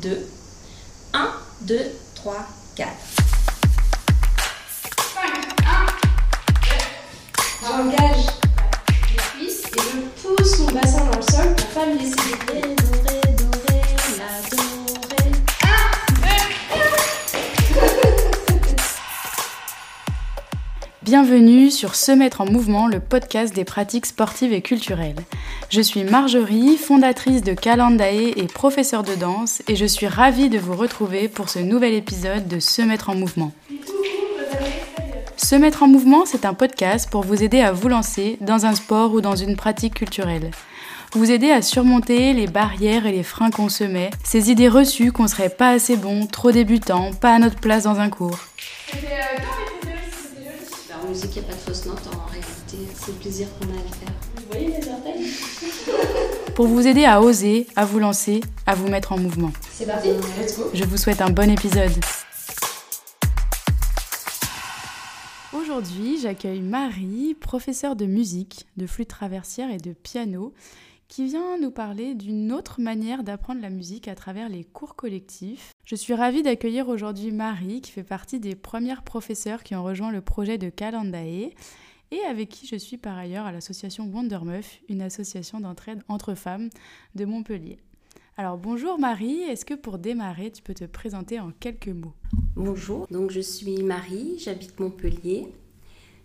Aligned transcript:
2. 0.00 0.10
1, 1.12 1.32
2, 1.62 1.76
3, 2.14 2.34
4. 2.76 2.90
5, 5.12 5.22
1, 5.60 5.86
J'engage 7.60 8.26
les 9.10 9.16
cuisses 9.16 9.64
et 9.64 9.80
je 9.80 9.98
pousse 10.22 10.58
mon 10.60 10.70
bassin 10.70 11.04
dans 11.04 11.16
le 11.16 11.22
sol 11.22 11.56
pour 11.56 11.66
pas 11.68 11.86
me 11.86 11.98
laisser 11.98 12.14
dorée. 12.14 12.78
Bienvenue 21.02 21.70
sur 21.70 21.94
Se 21.94 22.12
mettre 22.12 22.42
en 22.42 22.46
mouvement, 22.46 22.86
le 22.86 23.00
podcast 23.00 23.54
des 23.54 23.64
pratiques 23.64 24.06
sportives 24.06 24.52
et 24.52 24.60
culturelles. 24.60 25.16
Je 25.70 25.82
suis 25.82 26.02
Marjorie, 26.02 26.78
fondatrice 26.78 27.42
de 27.42 27.52
Calendae 27.52 28.32
et 28.36 28.46
professeure 28.46 29.02
de 29.02 29.14
danse, 29.14 29.60
et 29.68 29.76
je 29.76 29.84
suis 29.84 30.06
ravie 30.06 30.48
de 30.48 30.58
vous 30.58 30.74
retrouver 30.74 31.28
pour 31.28 31.50
ce 31.50 31.58
nouvel 31.58 31.92
épisode 31.92 32.48
de 32.48 32.58
Se 32.58 32.80
mettre 32.80 33.10
en 33.10 33.14
mouvement. 33.14 33.52
Se 35.36 35.54
mettre 35.56 35.82
en 35.82 35.86
mouvement, 35.86 36.24
c'est 36.24 36.46
un 36.46 36.54
podcast 36.54 37.10
pour 37.10 37.22
vous 37.22 37.42
aider 37.42 37.60
à 37.60 37.72
vous 37.72 37.88
lancer 37.88 38.38
dans 38.40 38.64
un 38.64 38.74
sport 38.74 39.12
ou 39.12 39.20
dans 39.20 39.36
une 39.36 39.56
pratique 39.56 39.96
culturelle. 39.96 40.52
Vous 41.12 41.30
aider 41.30 41.50
à 41.50 41.60
surmonter 41.60 42.32
les 42.32 42.46
barrières 42.46 43.04
et 43.04 43.12
les 43.12 43.22
freins 43.22 43.50
qu'on 43.50 43.68
se 43.68 43.84
met, 43.84 44.08
ces 44.24 44.50
idées 44.50 44.68
reçues 44.70 45.12
qu'on 45.12 45.28
serait 45.28 45.50
pas 45.50 45.68
assez 45.68 45.98
bon, 45.98 46.26
trop 46.26 46.50
débutant, 46.50 47.12
pas 47.12 47.34
à 47.34 47.38
notre 47.38 47.60
place 47.60 47.84
dans 47.84 48.00
un 48.00 48.08
cours. 48.08 48.38
En 51.02 51.08
musique, 51.08 51.36
il 51.36 51.42
n'y 51.42 51.46
a 51.46 51.50
pas 51.50 51.54
de 51.54 51.60
fausse 51.60 51.84
note 51.84 52.06
en 52.06 52.30
réalité. 52.30 52.78
C'est 52.98 53.12
le 53.12 53.18
plaisir 53.18 53.48
qu'on 53.58 53.66
a 53.66 53.72
à 53.72 53.82
le 53.82 54.06
faire. 54.06 54.37
Vous 54.48 54.54
voyez 54.54 54.80
les 54.80 54.88
orteils? 54.88 55.26
Pour 56.54 56.68
vous 56.68 56.86
aider 56.86 57.04
à 57.04 57.20
oser, 57.20 57.66
à 57.76 57.84
vous 57.84 57.98
lancer, 57.98 58.40
à 58.64 58.74
vous 58.74 58.88
mettre 58.88 59.12
en 59.12 59.18
mouvement. 59.18 59.52
C'est 59.70 59.84
parti, 59.84 60.08
let's 60.08 60.56
go 60.56 60.70
Je 60.72 60.84
vous 60.84 60.96
souhaite 60.96 61.20
un 61.20 61.28
bon 61.28 61.50
épisode. 61.50 61.92
Aujourd'hui, 65.52 66.18
j'accueille 66.22 66.62
Marie, 66.62 67.34
professeure 67.38 67.94
de 67.94 68.06
musique, 68.06 68.64
de 68.78 68.86
flûte 68.86 69.08
traversière 69.08 69.70
et 69.70 69.76
de 69.76 69.92
piano, 69.92 70.54
qui 71.08 71.26
vient 71.26 71.58
nous 71.58 71.70
parler 71.70 72.14
d'une 72.14 72.50
autre 72.50 72.80
manière 72.80 73.24
d'apprendre 73.24 73.60
la 73.60 73.68
musique 73.68 74.08
à 74.08 74.14
travers 74.14 74.48
les 74.48 74.64
cours 74.64 74.96
collectifs. 74.96 75.72
Je 75.84 75.94
suis 75.94 76.14
ravie 76.14 76.42
d'accueillir 76.42 76.88
aujourd'hui 76.88 77.32
Marie, 77.32 77.82
qui 77.82 77.90
fait 77.90 78.02
partie 78.02 78.40
des 78.40 78.54
premières 78.54 79.02
professeurs 79.02 79.62
qui 79.62 79.74
ont 79.74 79.84
rejoint 79.84 80.10
le 80.10 80.22
projet 80.22 80.56
de 80.56 80.70
Calendae 80.70 81.50
et 82.10 82.20
avec 82.20 82.48
qui 82.48 82.66
je 82.66 82.76
suis 82.76 82.96
par 82.96 83.16
ailleurs 83.16 83.46
à 83.46 83.52
l'association 83.52 84.10
Wondermuff, 84.12 84.80
une 84.88 85.02
association 85.02 85.60
d'entraide 85.60 86.02
entre 86.08 86.34
femmes 86.34 86.70
de 87.14 87.24
Montpellier. 87.24 87.78
Alors 88.36 88.56
bonjour 88.56 88.98
Marie, 88.98 89.40
est-ce 89.42 89.64
que 89.64 89.74
pour 89.74 89.98
démarrer, 89.98 90.50
tu 90.50 90.62
peux 90.62 90.74
te 90.74 90.84
présenter 90.84 91.40
en 91.40 91.50
quelques 91.50 91.88
mots? 91.88 92.14
Bonjour, 92.54 93.06
donc 93.10 93.30
je 93.30 93.40
suis 93.40 93.82
Marie, 93.82 94.38
j'habite 94.38 94.78
Montpellier. 94.78 95.48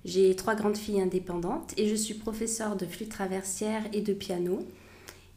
J'ai 0.06 0.36
trois 0.36 0.56
grandes 0.56 0.78
filles 0.78 1.02
indépendantes 1.02 1.74
et 1.78 1.88
je 1.88 1.96
suis 1.96 2.14
professeure 2.14 2.76
de 2.76 2.86
flûte 2.86 3.10
traversière 3.10 3.84
et 3.94 4.02
de 4.02 4.14
piano. 4.14 4.60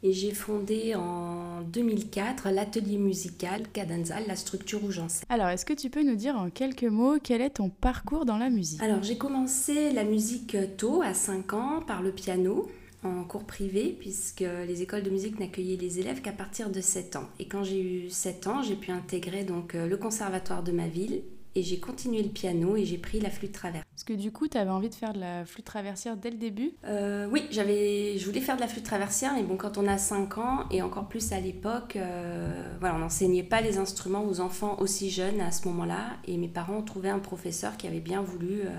Et 0.03 0.13
j'ai 0.13 0.31
fondé 0.31 0.93
en 0.93 1.61
2004 1.61 2.49
l'atelier 2.51 2.97
musical 2.97 3.63
Cadenzal, 3.73 4.23
la 4.27 4.35
structure 4.35 4.83
où 4.83 4.91
j'enseigne. 4.91 5.25
Alors, 5.29 5.47
est-ce 5.47 5.65
que 5.65 5.73
tu 5.73 5.89
peux 5.89 6.03
nous 6.03 6.15
dire 6.15 6.35
en 6.35 6.51
quelques 6.51 6.83
mots 6.83 7.17
quel 7.21 7.41
est 7.41 7.51
ton 7.51 7.69
parcours 7.69 8.25
dans 8.25 8.37
la 8.37 8.51
musique? 8.51 8.81
Alors 8.81 9.01
j'ai 9.01 9.17
commencé 9.17 9.91
la 9.91 10.03
musique 10.03 10.55
tôt, 10.77 11.01
à 11.01 11.15
5 11.15 11.53
ans, 11.53 11.81
par 11.81 12.03
le 12.03 12.11
piano, 12.11 12.67
en 13.03 13.23
cours 13.23 13.45
privé, 13.45 13.95
puisque 13.99 14.41
les 14.67 14.81
écoles 14.83 15.03
de 15.03 15.09
musique 15.09 15.39
n'accueillaient 15.39 15.77
les 15.77 15.99
élèves 15.99 16.21
qu'à 16.21 16.31
partir 16.31 16.69
de 16.69 16.79
7 16.81 17.15
ans. 17.15 17.27
Et 17.39 17.47
quand 17.47 17.63
j'ai 17.63 17.81
eu 17.81 18.09
7 18.09 18.47
ans, 18.47 18.61
j'ai 18.61 18.75
pu 18.75 18.91
intégrer 18.91 19.43
donc 19.43 19.73
euh, 19.73 19.87
le 19.87 19.97
conservatoire 19.97 20.61
de 20.61 20.71
ma 20.71 20.87
ville 20.87 21.23
et 21.57 21.63
j'ai 21.63 21.79
continué 21.79 22.21
le 22.21 22.29
piano 22.29 22.75
et 22.75 22.85
j'ai 22.85 22.99
pris 22.99 23.19
la 23.19 23.31
flûte 23.31 23.51
traversière. 23.51 23.83
Parce 23.91 24.03
que 24.03 24.13
du 24.13 24.31
coup, 24.31 24.47
tu 24.47 24.59
avais 24.59 24.69
envie 24.69 24.89
de 24.89 24.95
faire 24.95 25.11
de 25.11 25.19
la 25.19 25.43
flûte 25.43 25.65
traversière 25.65 26.15
dès 26.15 26.29
le 26.29 26.37
début? 26.37 26.73
Euh, 26.85 27.27
oui, 27.31 27.47
j'avais, 27.49 28.17
je 28.19 28.25
voulais 28.25 28.41
faire 28.41 28.57
de 28.57 28.61
la 28.61 28.67
flûte 28.67 28.83
traversière, 28.83 29.33
mais 29.33 29.41
bon, 29.41 29.57
quand 29.57 29.79
on 29.79 29.87
a 29.87 29.97
5 29.97 30.37
ans, 30.37 30.65
et 30.69 30.83
encore 30.83 31.07
plus 31.07 31.31
à 31.31 31.39
l'époque, 31.39 31.95
euh, 31.95 32.77
voilà, 32.79 32.95
on 32.95 32.99
n'enseignait 32.99 33.41
pas 33.41 33.61
les 33.61 33.79
instruments 33.79 34.23
aux 34.23 34.39
enfants 34.39 34.77
aussi 34.79 35.09
jeunes 35.09 35.41
à 35.41 35.51
ce 35.51 35.67
moment-là, 35.67 36.17
et 36.27 36.37
mes 36.37 36.47
parents 36.47 36.77
ont 36.77 36.83
trouvé 36.83 37.09
un 37.09 37.19
professeur 37.19 37.75
qui 37.75 37.87
avait 37.87 38.01
bien 38.01 38.21
voulu 38.21 38.61
euh, 38.61 38.69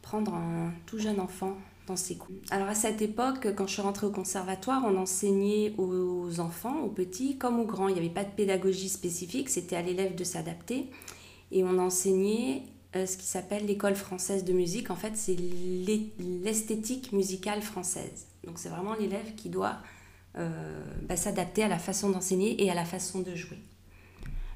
prendre 0.00 0.32
un 0.32 0.72
tout 0.86 1.00
jeune 1.00 1.18
enfant 1.18 1.56
dans 1.88 1.96
ses 1.96 2.14
cours. 2.14 2.36
Alors 2.52 2.68
à 2.68 2.76
cette 2.76 3.02
époque, 3.02 3.48
quand 3.56 3.66
je 3.66 3.72
suis 3.72 3.82
rentrée 3.82 4.06
au 4.06 4.12
conservatoire, 4.12 4.84
on 4.86 4.96
enseignait 4.96 5.74
aux 5.76 6.38
enfants, 6.38 6.82
aux 6.84 6.90
petits 6.90 7.36
comme 7.36 7.58
aux 7.58 7.64
grands. 7.64 7.88
Il 7.88 7.94
n'y 7.94 8.00
avait 8.00 8.10
pas 8.10 8.22
de 8.22 8.30
pédagogie 8.30 8.88
spécifique, 8.88 9.48
c'était 9.48 9.74
à 9.74 9.82
l'élève 9.82 10.14
de 10.14 10.22
s'adapter. 10.22 10.88
Et 11.52 11.64
on 11.64 11.78
enseignait 11.78 12.62
euh, 12.96 13.06
ce 13.06 13.16
qui 13.16 13.26
s'appelle 13.26 13.66
l'école 13.66 13.94
française 13.94 14.44
de 14.44 14.52
musique. 14.52 14.90
En 14.90 14.96
fait, 14.96 15.16
c'est 15.16 15.36
l'esthétique 16.42 17.12
musicale 17.12 17.62
française. 17.62 18.26
Donc 18.46 18.58
c'est 18.58 18.68
vraiment 18.68 18.94
l'élève 18.94 19.34
qui 19.36 19.48
doit 19.48 19.78
euh, 20.38 20.48
bah, 21.08 21.16
s'adapter 21.16 21.64
à 21.64 21.68
la 21.68 21.78
façon 21.78 22.10
d'enseigner 22.10 22.62
et 22.62 22.70
à 22.70 22.74
la 22.74 22.84
façon 22.84 23.20
de 23.20 23.34
jouer. 23.34 23.58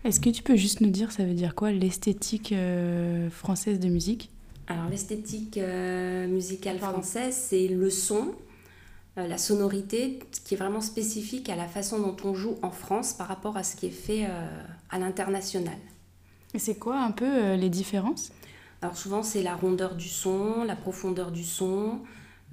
Est-ce 0.05 0.21
que 0.21 0.31
tu 0.31 0.43
peux 0.43 0.55
juste 0.55 0.81
nous 0.81 0.91
dire, 0.91 1.11
ça 1.11 1.25
veut 1.25 1.35
dire 1.35 1.55
quoi, 1.55 1.73
l'esthétique 1.73 2.53
euh, 2.53 3.29
française 3.31 3.81
de 3.81 3.89
musique? 3.89 4.31
Alors 4.69 4.89
l'esthétique 4.89 5.59
euh, 5.59 6.29
musicale 6.29 6.79
Pardon. 6.79 7.01
française, 7.01 7.35
c'est 7.35 7.67
le 7.67 7.91
son, 7.91 8.35
la 9.17 9.37
sonorité, 9.37 10.21
ce 10.31 10.41
qui 10.41 10.55
est 10.55 10.57
vraiment 10.57 10.81
spécifique 10.81 11.49
à 11.49 11.57
la 11.57 11.67
façon 11.67 11.99
dont 11.99 12.17
on 12.25 12.35
joue 12.35 12.57
en 12.63 12.71
France 12.71 13.13
par 13.13 13.29
rapport 13.29 13.57
à 13.57 13.65
ce 13.65 13.77
qui 13.77 13.87
est 13.87 13.91
fait 13.91 14.27
à 14.91 14.99
l'international. 14.99 15.77
Et 16.55 16.61
c'est 16.61 16.77
quoi 16.77 17.01
un 17.01 17.11
peu 17.11 17.27
euh, 17.27 17.57
les 17.57 17.69
différences? 17.69 18.31
Alors 18.81 18.97
souvent 18.97 19.23
c'est 19.23 19.43
la 19.43 19.57
rondeur 19.57 19.97
du 19.97 20.09
son, 20.09 20.63
la 20.65 20.77
profondeur 20.77 21.33
du 21.33 21.43
son, 21.43 22.01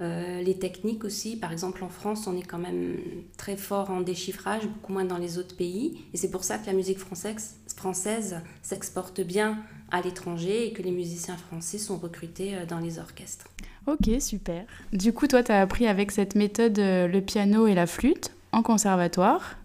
euh, 0.00 0.42
les 0.42 0.58
techniques 0.58 1.04
aussi. 1.04 1.36
Par 1.36 1.52
exemple 1.52 1.84
en 1.84 1.88
France 1.88 2.26
on 2.26 2.36
est 2.36 2.42
quand 2.42 2.58
même 2.58 2.96
très 3.36 3.56
fort 3.56 3.90
en 3.90 4.00
déchiffrage, 4.00 4.66
beaucoup 4.66 4.92
moins 4.92 5.04
dans 5.04 5.18
les 5.18 5.38
autres 5.38 5.56
pays. 5.56 6.04
Et 6.12 6.16
c'est 6.16 6.30
pour 6.30 6.42
ça 6.42 6.58
que 6.58 6.66
la 6.66 6.72
musique 6.72 6.98
française, 6.98 7.56
française 7.76 8.40
s'exporte 8.62 9.20
bien 9.20 9.58
à 9.92 10.00
l'étranger 10.00 10.66
et 10.66 10.72
que 10.72 10.82
les 10.82 10.90
musiciens 10.90 11.36
français 11.36 11.78
sont 11.78 11.98
recrutés 11.98 12.56
euh, 12.56 12.66
dans 12.66 12.80
les 12.80 12.98
orchestres. 12.98 13.46
Ok, 13.86 14.08
super. 14.20 14.64
Du 14.92 15.12
coup, 15.12 15.26
toi, 15.26 15.42
tu 15.42 15.50
as 15.50 15.60
appris 15.60 15.88
avec 15.88 16.12
cette 16.12 16.36
méthode 16.36 16.78
le 16.78 17.20
piano 17.20 17.66
et 17.66 17.74
la 17.74 17.88
flûte 17.88 18.30
en 18.52 18.62
conservatoire. 18.62 19.56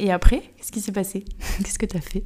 Et 0.00 0.10
après, 0.10 0.42
qu'est-ce 0.56 0.72
qui 0.72 0.80
s'est 0.80 0.90
passé? 0.90 1.24
Qu'est-ce 1.58 1.78
que 1.78 1.86
tu 1.86 1.96
as 1.96 2.00
fait 2.00 2.24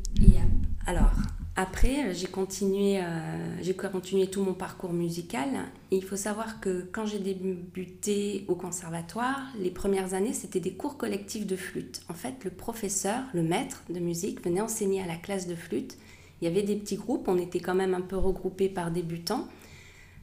alors, 0.87 1.13
après, 1.57 2.09
euh, 2.09 2.13
j'ai 2.13 2.27
continué, 2.27 3.01
euh, 3.01 3.63
j'ai 3.63 3.75
continué 3.75 4.27
tout 4.27 4.43
mon 4.43 4.55
parcours 4.55 4.93
musical. 4.93 5.49
Il 5.93 6.03
faut 6.03 6.17
savoir 6.17 6.61
que 6.61 6.89
quand 6.91 7.07
j'ai 7.07 7.21
débuté 7.21 8.45
au 8.49 8.57
conservatoire, 8.57 9.41
les 9.61 9.71
premières 9.71 10.15
années, 10.15 10.33
c'était 10.33 10.59
des 10.59 10.73
cours 10.73 10.97
collectifs 10.97 11.47
de 11.47 11.55
flûte. 11.55 12.03
En 12.09 12.15
fait, 12.15 12.43
le 12.43 12.51
professeur, 12.51 13.23
le 13.35 13.43
maître 13.43 13.85
de 13.89 14.01
musique, 14.01 14.45
venait 14.45 14.61
enseigner 14.61 15.01
à 15.01 15.07
la 15.07 15.15
classe 15.15 15.47
de 15.47 15.55
flûte. 15.55 15.97
Il 16.41 16.49
y 16.49 16.51
avait 16.51 16.65
des 16.65 16.75
petits 16.75 16.97
groupes, 16.97 17.29
on 17.29 17.39
était 17.39 17.61
quand 17.61 17.77
même 17.77 17.95
un 17.95 18.01
peu 18.01 18.17
regroupés 18.17 18.69
par 18.69 18.91
débutants. 18.91 19.47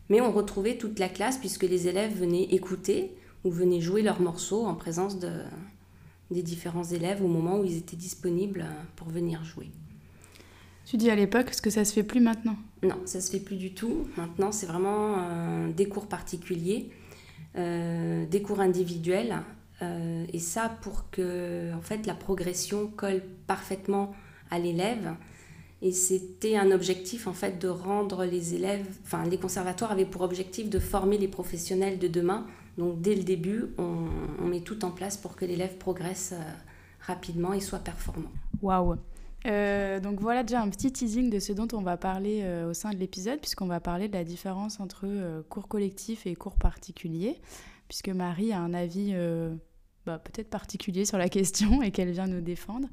Mais 0.10 0.20
on 0.20 0.34
retrouvait 0.34 0.78
toute 0.78 1.00
la 1.00 1.08
classe 1.08 1.38
puisque 1.38 1.64
les 1.64 1.88
élèves 1.88 2.14
venaient 2.14 2.44
écouter 2.44 3.16
ou 3.46 3.52
venaient 3.52 3.80
jouer 3.80 4.02
leurs 4.02 4.20
morceaux 4.20 4.66
en 4.66 4.76
présence 4.76 5.18
de, 5.18 5.32
des 6.30 6.44
différents 6.44 6.84
élèves 6.84 7.24
au 7.24 7.30
moment 7.30 7.60
où 7.60 7.64
ils 7.64 7.78
étaient 7.78 7.96
disponibles 7.96 8.66
pour 8.98 9.08
venir 9.08 9.46
jouer. 9.46 9.72
Tu 10.92 10.98
dis 10.98 11.10
à 11.10 11.16
l'époque, 11.16 11.48
est-ce 11.52 11.62
que 11.62 11.70
ça 11.70 11.86
se 11.86 11.94
fait 11.94 12.04
plus 12.04 12.20
maintenant? 12.20 12.58
Non, 12.84 12.98
ça 13.06 13.22
se 13.22 13.32
fait 13.32 13.40
plus 13.40 13.56
du 13.56 13.74
tout. 13.74 14.10
Maintenant, 14.18 14.52
c'est 14.52 14.66
vraiment 14.66 15.20
euh, 15.20 15.72
des 15.72 15.88
cours 15.88 16.08
particuliers, 16.08 16.90
euh, 17.56 18.26
des 18.26 18.42
cours 18.42 18.60
individuels. 18.60 19.38
euh, 19.82 20.26
et 20.34 20.40
ça 20.40 20.70
pour 20.82 21.10
que 21.10 21.74
en 21.74 21.80
fait, 21.80 22.06
la 22.06 22.14
progression 22.14 22.88
colle 22.88 23.22
parfaitement 23.48 24.14
à 24.50 24.60
l'élève. 24.60 25.16
Et 25.82 25.94
c'était 25.94 26.58
un 26.58 26.72
objectif 26.72 27.26
en 27.26 27.32
fait 27.32 27.58
de 27.58 27.70
rendre 27.70 28.26
les 28.26 28.54
élèves, 28.54 28.86
enfin 29.06 29.24
les 29.24 29.38
conservatoires 29.38 29.94
avaient 29.94 30.04
pour 30.04 30.24
objectif 30.24 30.70
de 30.70 30.78
former 30.80 31.18
les 31.18 31.30
professionnels 31.30 32.00
de 32.00 32.10
demain. 32.10 32.46
Donc 32.78 33.02
dès 33.02 33.16
le 33.16 33.24
début, 33.24 33.68
on, 33.78 34.08
on 34.42 34.46
met 34.46 34.60
tout 34.60 34.84
en 34.84 34.92
place 34.92 35.16
pour 35.16 35.38
que 35.38 35.46
l'élève 35.46 35.78
progresse 35.78 36.34
rapidement 37.00 37.54
et 37.54 37.62
soit 37.62 37.80
performant. 37.80 38.32
Waouh 38.62 38.98
Euh, 39.48 40.00
donc 40.00 40.20
voilà 40.20 40.44
déjà 40.44 40.62
un 40.62 40.70
petit 40.70 40.92
teasing 40.92 41.30
de 41.30 41.40
ce 41.40 41.52
dont 41.54 41.68
on 41.74 41.82
va 41.82 41.98
parler 41.98 42.42
euh, 42.44 42.70
au 42.70 42.74
sein 42.74 42.92
de 42.92 42.98
l'épisode, 42.98 43.40
puisqu'on 43.40 43.66
va 43.66 43.80
parler 43.80 44.08
de 44.08 44.14
la 44.14 44.24
différence 44.24 44.80
entre 44.80 45.06
euh, 45.06 45.42
cours 45.50 45.68
collectifs 45.68 46.28
et 46.28 46.36
cours 46.36 46.56
particuliers, 46.56 47.40
puisque 47.88 48.10
Marie 48.10 48.54
a 48.54 48.60
un 48.60 48.74
avis 48.74 49.14
bah, 50.06 50.20
peut-être 50.20 50.50
particulier 50.50 51.06
sur 51.06 51.18
la 51.18 51.30
question 51.30 51.82
et 51.82 51.92
qu'elle 51.92 52.12
vient 52.12 52.28
nous 52.28 52.42
défendre. 52.42 52.88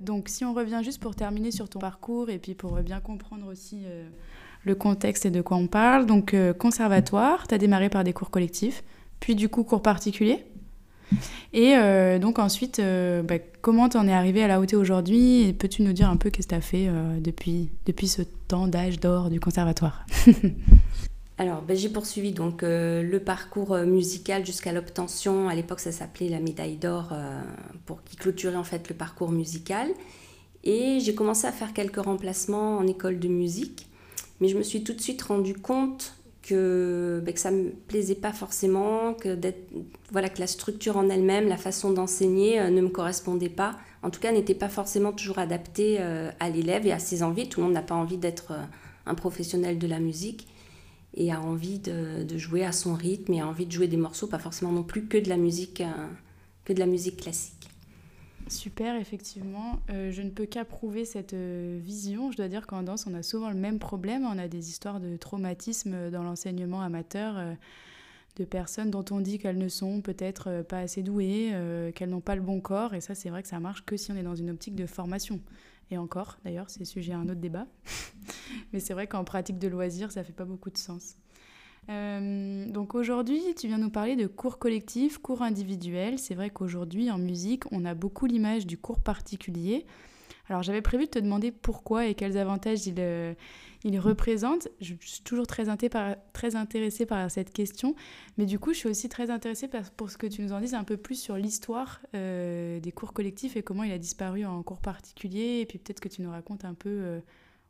Donc 0.00 0.28
si 0.28 0.44
on 0.44 0.54
revient 0.54 0.80
juste 0.82 1.00
pour 1.00 1.14
terminer 1.14 1.50
sur 1.50 1.68
ton 1.68 1.78
parcours 1.78 2.30
et 2.30 2.38
puis 2.38 2.54
pour 2.54 2.72
bien 2.80 3.00
comprendre 3.00 3.46
aussi 3.46 3.84
le 4.64 4.74
contexte 4.74 5.24
et 5.24 5.30
de 5.30 5.40
quoi 5.40 5.56
on 5.56 5.68
parle, 5.68 6.06
donc 6.06 6.34
conservatoire, 6.58 7.46
tu 7.46 7.54
as 7.54 7.58
démarré 7.58 7.90
par 7.90 8.02
des 8.02 8.12
cours 8.12 8.30
collectifs, 8.30 8.82
puis 9.20 9.36
du 9.36 9.48
coup 9.48 9.62
cours 9.62 9.82
particuliers 9.82 10.44
Et 11.52 11.74
euh, 11.76 12.18
donc 12.18 12.38
ensuite, 12.38 12.78
euh, 12.78 13.22
bah, 13.22 13.36
comment 13.60 13.88
t'en 13.88 14.06
es 14.08 14.12
arrivé 14.12 14.42
à 14.42 14.48
la 14.48 14.60
OT 14.60 14.74
aujourd'hui? 14.74 15.42
Et 15.42 15.52
peux-tu 15.52 15.82
nous 15.82 15.92
dire 15.92 16.08
un 16.08 16.16
peu 16.16 16.30
qu'est-ce 16.30 16.46
que 16.46 16.54
tu 16.54 16.58
as 16.58 16.60
fait 16.60 16.86
euh, 16.88 17.18
depuis, 17.20 17.68
depuis 17.86 18.08
ce 18.08 18.22
temps 18.48 18.66
d'âge 18.66 19.00
d'or 19.00 19.30
du 19.30 19.40
conservatoire? 19.40 20.06
Alors, 21.38 21.62
ben, 21.62 21.76
j'ai 21.76 21.88
poursuivi 21.88 22.32
donc 22.32 22.62
le 22.62 23.18
parcours 23.18 23.76
musical 23.78 24.46
jusqu'à 24.46 24.70
l'obtention. 24.70 25.48
À 25.48 25.54
l'époque, 25.54 25.80
ça 25.80 25.90
s'appelait 25.90 26.28
la 26.28 26.38
médaille 26.38 26.76
d'or 26.76 27.12
pour 27.84 28.04
qui 28.04 28.16
clôturait 28.16 28.54
en 28.54 28.64
fait 28.64 28.88
le 28.88 28.94
parcours 28.94 29.32
musical. 29.32 29.88
Et 30.62 31.00
j'ai 31.00 31.14
commencé 31.14 31.46
à 31.46 31.52
faire 31.52 31.72
quelques 31.72 31.96
remplacements 31.96 32.76
en 32.76 32.86
école 32.86 33.18
de 33.18 33.26
musique, 33.26 33.88
mais 34.40 34.48
je 34.48 34.56
me 34.56 34.62
suis 34.62 34.84
tout 34.84 34.92
de 34.92 35.00
suite 35.00 35.22
rendu 35.22 35.54
compte 35.54 36.14
que, 36.42 37.22
ben, 37.24 37.32
que 37.32 37.40
ça 37.40 37.50
me 37.50 37.70
plaisait 37.70 38.16
pas 38.16 38.32
forcément, 38.32 39.14
que, 39.14 39.38
voilà, 40.10 40.28
que 40.28 40.40
la 40.40 40.46
structure 40.46 40.96
en 40.96 41.08
elle-même, 41.08 41.48
la 41.48 41.56
façon 41.56 41.92
d'enseigner 41.92 42.60
euh, 42.60 42.70
ne 42.70 42.80
me 42.80 42.88
correspondait 42.88 43.48
pas. 43.48 43.78
En 44.02 44.10
tout 44.10 44.20
cas, 44.20 44.32
n'était 44.32 44.54
pas 44.54 44.68
forcément 44.68 45.12
toujours 45.12 45.38
adaptée 45.38 45.98
euh, 46.00 46.30
à 46.40 46.50
l'élève 46.50 46.86
et 46.86 46.92
à 46.92 46.98
ses 46.98 47.22
envies. 47.22 47.48
Tout 47.48 47.60
le 47.60 47.66
monde 47.66 47.74
n'a 47.74 47.82
pas 47.82 47.94
envie 47.94 48.18
d'être 48.18 48.52
euh, 48.52 48.64
un 49.06 49.14
professionnel 49.14 49.78
de 49.78 49.86
la 49.86 50.00
musique 50.00 50.48
et 51.14 51.32
a 51.32 51.40
envie 51.40 51.78
de, 51.78 52.24
de, 52.24 52.38
jouer 52.38 52.64
à 52.64 52.72
son 52.72 52.94
rythme 52.94 53.34
et 53.34 53.40
a 53.40 53.46
envie 53.46 53.66
de 53.66 53.72
jouer 53.72 53.86
des 53.86 53.98
morceaux, 53.98 54.26
pas 54.26 54.38
forcément 54.38 54.72
non 54.72 54.82
plus 54.82 55.06
que 55.06 55.18
de 55.18 55.28
la 55.28 55.36
musique, 55.36 55.82
que 56.64 56.72
de 56.72 56.78
la 56.78 56.86
musique 56.86 57.18
classique. 57.18 57.61
Super, 58.52 58.96
effectivement. 58.96 59.80
Euh, 59.88 60.12
je 60.12 60.20
ne 60.20 60.28
peux 60.28 60.44
qu'approuver 60.44 61.06
cette 61.06 61.32
euh, 61.32 61.78
vision. 61.82 62.30
Je 62.30 62.36
dois 62.36 62.48
dire 62.48 62.66
qu'en 62.66 62.82
danse, 62.82 63.06
on 63.06 63.14
a 63.14 63.22
souvent 63.22 63.48
le 63.48 63.56
même 63.56 63.78
problème. 63.78 64.26
On 64.26 64.38
a 64.38 64.46
des 64.46 64.68
histoires 64.68 65.00
de 65.00 65.16
traumatisme 65.16 66.10
dans 66.10 66.22
l'enseignement 66.22 66.82
amateur, 66.82 67.38
euh, 67.38 67.54
de 68.36 68.44
personnes 68.44 68.90
dont 68.90 69.04
on 69.10 69.20
dit 69.20 69.38
qu'elles 69.38 69.56
ne 69.56 69.68
sont 69.68 70.02
peut-être 70.02 70.62
pas 70.68 70.80
assez 70.80 71.02
douées, 71.02 71.52
qu'elles 71.94 72.10
n'ont 72.10 72.20
pas 72.20 72.34
le 72.34 72.42
bon 72.42 72.60
corps. 72.60 72.94
Et 72.94 73.00
ça, 73.00 73.14
c'est 73.14 73.30
vrai 73.30 73.42
que 73.42 73.48
ça 73.48 73.60
marche 73.60 73.84
que 73.84 73.96
si 73.96 74.12
on 74.12 74.16
est 74.16 74.22
dans 74.22 74.34
une 74.34 74.50
optique 74.50 74.74
de 74.74 74.86
formation. 74.86 75.40
Et 75.90 75.98
encore, 75.98 76.38
d'ailleurs, 76.44 76.70
c'est 76.70 76.84
sujet 76.84 77.12
à 77.12 77.18
un 77.18 77.28
autre 77.28 77.40
débat. 77.40 77.66
Mais 78.72 78.80
c'est 78.80 78.94
vrai 78.94 79.06
qu'en 79.06 79.24
pratique 79.24 79.58
de 79.58 79.68
loisirs, 79.68 80.12
ça 80.12 80.24
fait 80.24 80.32
pas 80.32 80.46
beaucoup 80.46 80.70
de 80.70 80.78
sens. 80.78 81.16
Euh, 81.88 82.66
donc 82.68 82.94
aujourd'hui, 82.94 83.42
tu 83.56 83.66
viens 83.66 83.78
nous 83.78 83.90
parler 83.90 84.16
de 84.16 84.26
cours 84.26 84.58
collectifs, 84.58 85.18
cours 85.18 85.42
individuels. 85.42 86.18
C'est 86.18 86.34
vrai 86.34 86.50
qu'aujourd'hui, 86.50 87.10
en 87.10 87.18
musique, 87.18 87.64
on 87.72 87.84
a 87.84 87.94
beaucoup 87.94 88.26
l'image 88.26 88.66
du 88.66 88.78
cours 88.78 89.00
particulier. 89.00 89.86
Alors 90.48 90.62
j'avais 90.62 90.82
prévu 90.82 91.04
de 91.04 91.10
te 91.10 91.18
demander 91.18 91.52
pourquoi 91.52 92.06
et 92.06 92.14
quels 92.14 92.36
avantages 92.36 92.86
il, 92.86 92.96
euh, 92.98 93.34
représente. 93.98 94.68
Je 94.80 94.94
suis 95.00 95.22
toujours 95.22 95.46
très, 95.46 95.64
très 96.32 96.56
intéressée 96.56 97.06
par 97.06 97.30
cette 97.30 97.52
question, 97.52 97.94
mais 98.36 98.44
du 98.44 98.58
coup 98.58 98.72
je 98.72 98.78
suis 98.78 98.88
aussi 98.88 99.08
très 99.08 99.30
intéressée 99.30 99.68
pour 99.96 100.10
ce 100.10 100.18
que 100.18 100.26
tu 100.26 100.42
nous 100.42 100.52
en 100.52 100.60
dises 100.60 100.74
un 100.74 100.84
peu 100.84 100.96
plus 100.96 101.14
sur 101.14 101.36
l'histoire 101.36 102.00
euh, 102.14 102.80
des 102.80 102.92
cours 102.92 103.12
collectifs 103.12 103.56
et 103.56 103.62
comment 103.62 103.84
il 103.84 103.92
a 103.92 103.98
disparu 103.98 104.44
en 104.44 104.62
cours 104.62 104.80
particulier, 104.80 105.60
et 105.60 105.66
puis 105.66 105.78
peut-être 105.78 106.00
que 106.00 106.08
tu 106.08 106.22
nous 106.22 106.30
racontes 106.30 106.64
un 106.64 106.74
peu 106.74 107.20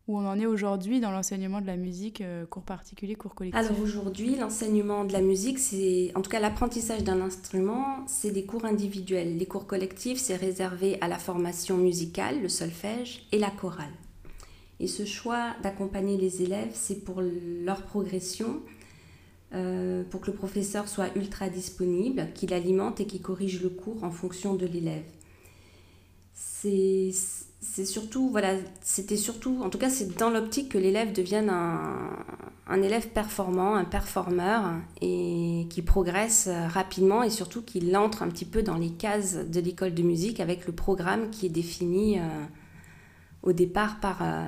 où 0.09 0.19
on 0.19 0.27
en 0.27 0.39
est 0.39 0.47
aujourd'hui 0.47 1.01
dans 1.01 1.11
l'enseignement 1.13 1.61
de 1.61 1.67
la 1.67 1.77
musique, 1.77 2.21
euh, 2.21 2.45
cours 2.47 2.65
particulier, 2.65 3.15
cours 3.15 3.35
collectif 3.35 3.59
Alors 3.59 3.81
aujourd'hui, 3.81 4.35
l'enseignement 4.35 5.05
de 5.05 5.13
la 5.13 5.21
musique, 5.21 5.59
c'est 5.59 6.11
en 6.17 6.23
tout 6.23 6.31
cas 6.31 6.41
l'apprentissage 6.41 7.05
d'un 7.05 7.21
instrument, 7.21 8.05
c'est 8.09 8.33
des 8.33 8.45
cours 8.45 8.65
individuels. 8.65 9.39
Les 9.39 9.47
cours 9.47 9.67
collectifs, 9.67 10.19
c'est 10.19 10.37
réservé 10.37 10.99
à 11.01 11.09
la 11.09 11.19
formation 11.19 11.77
musicale, 11.77 12.43
le 12.43 12.49
solfège 12.49 13.27
et 13.31 13.39
la 13.39 13.51
chorale. 13.51 13.93
Et 14.81 14.89
ce 14.89 15.05
choix 15.05 15.55
d'accompagner 15.63 16.17
les 16.17 16.43
élèves, 16.43 16.73
c'est 16.75 17.05
pour 17.05 17.23
leur 17.23 17.83
progression, 17.83 18.61
euh, 19.55 20.03
pour 20.11 20.21
que 20.21 20.33
le 20.33 20.37
professeur 20.37 20.89
soit 20.89 21.17
ultra 21.17 21.49
disponible, 21.49 22.27
qu'il 22.35 22.53
alimente 22.53 22.99
et 22.99 23.07
qu'il 23.07 23.23
corrige 23.23 23.63
le 23.63 23.69
cours 23.69 24.03
en 24.03 24.11
fonction 24.11 24.55
de 24.55 24.67
l'élève. 24.67 25.05
C'est 26.35 27.13
c'est 27.63 27.85
surtout, 27.85 28.29
voilà, 28.29 28.57
c'était 28.81 29.17
surtout, 29.17 29.63
en 29.63 29.71
tout 29.71 29.79
cas, 29.79 29.89
c'est 29.89 30.19
dans 30.19 30.31
l'optique 30.31 30.71
que 30.71 30.79
l'élève 30.79 31.13
devienne 31.13 31.49
un, 31.49 32.11
un, 32.67 32.83
élève 32.83 33.09
performant, 33.11 33.77
un 33.77 33.85
performeur, 33.85 34.75
et 35.01 35.69
qui 35.71 35.81
progresse 35.81 36.49
rapidement 36.69 37.23
et 37.23 37.31
surtout 37.31 37.63
qu'il 37.63 37.97
entre 37.97 38.25
un 38.25 38.29
petit 38.29 38.45
peu 38.45 38.65
dans 38.65 38.77
les 38.77 38.91
cases 38.91 39.37
de 39.37 39.61
l'école 39.61 39.95
de 39.95 40.03
musique 40.03 40.41
avec 40.41 40.67
le 40.67 40.73
programme 40.73 41.31
qui 41.31 41.47
est 41.47 41.51
défini 41.51 42.19
euh, 42.19 42.23
au 43.45 43.53
départ 43.53 44.01
par, 44.01 44.23
euh, 44.23 44.45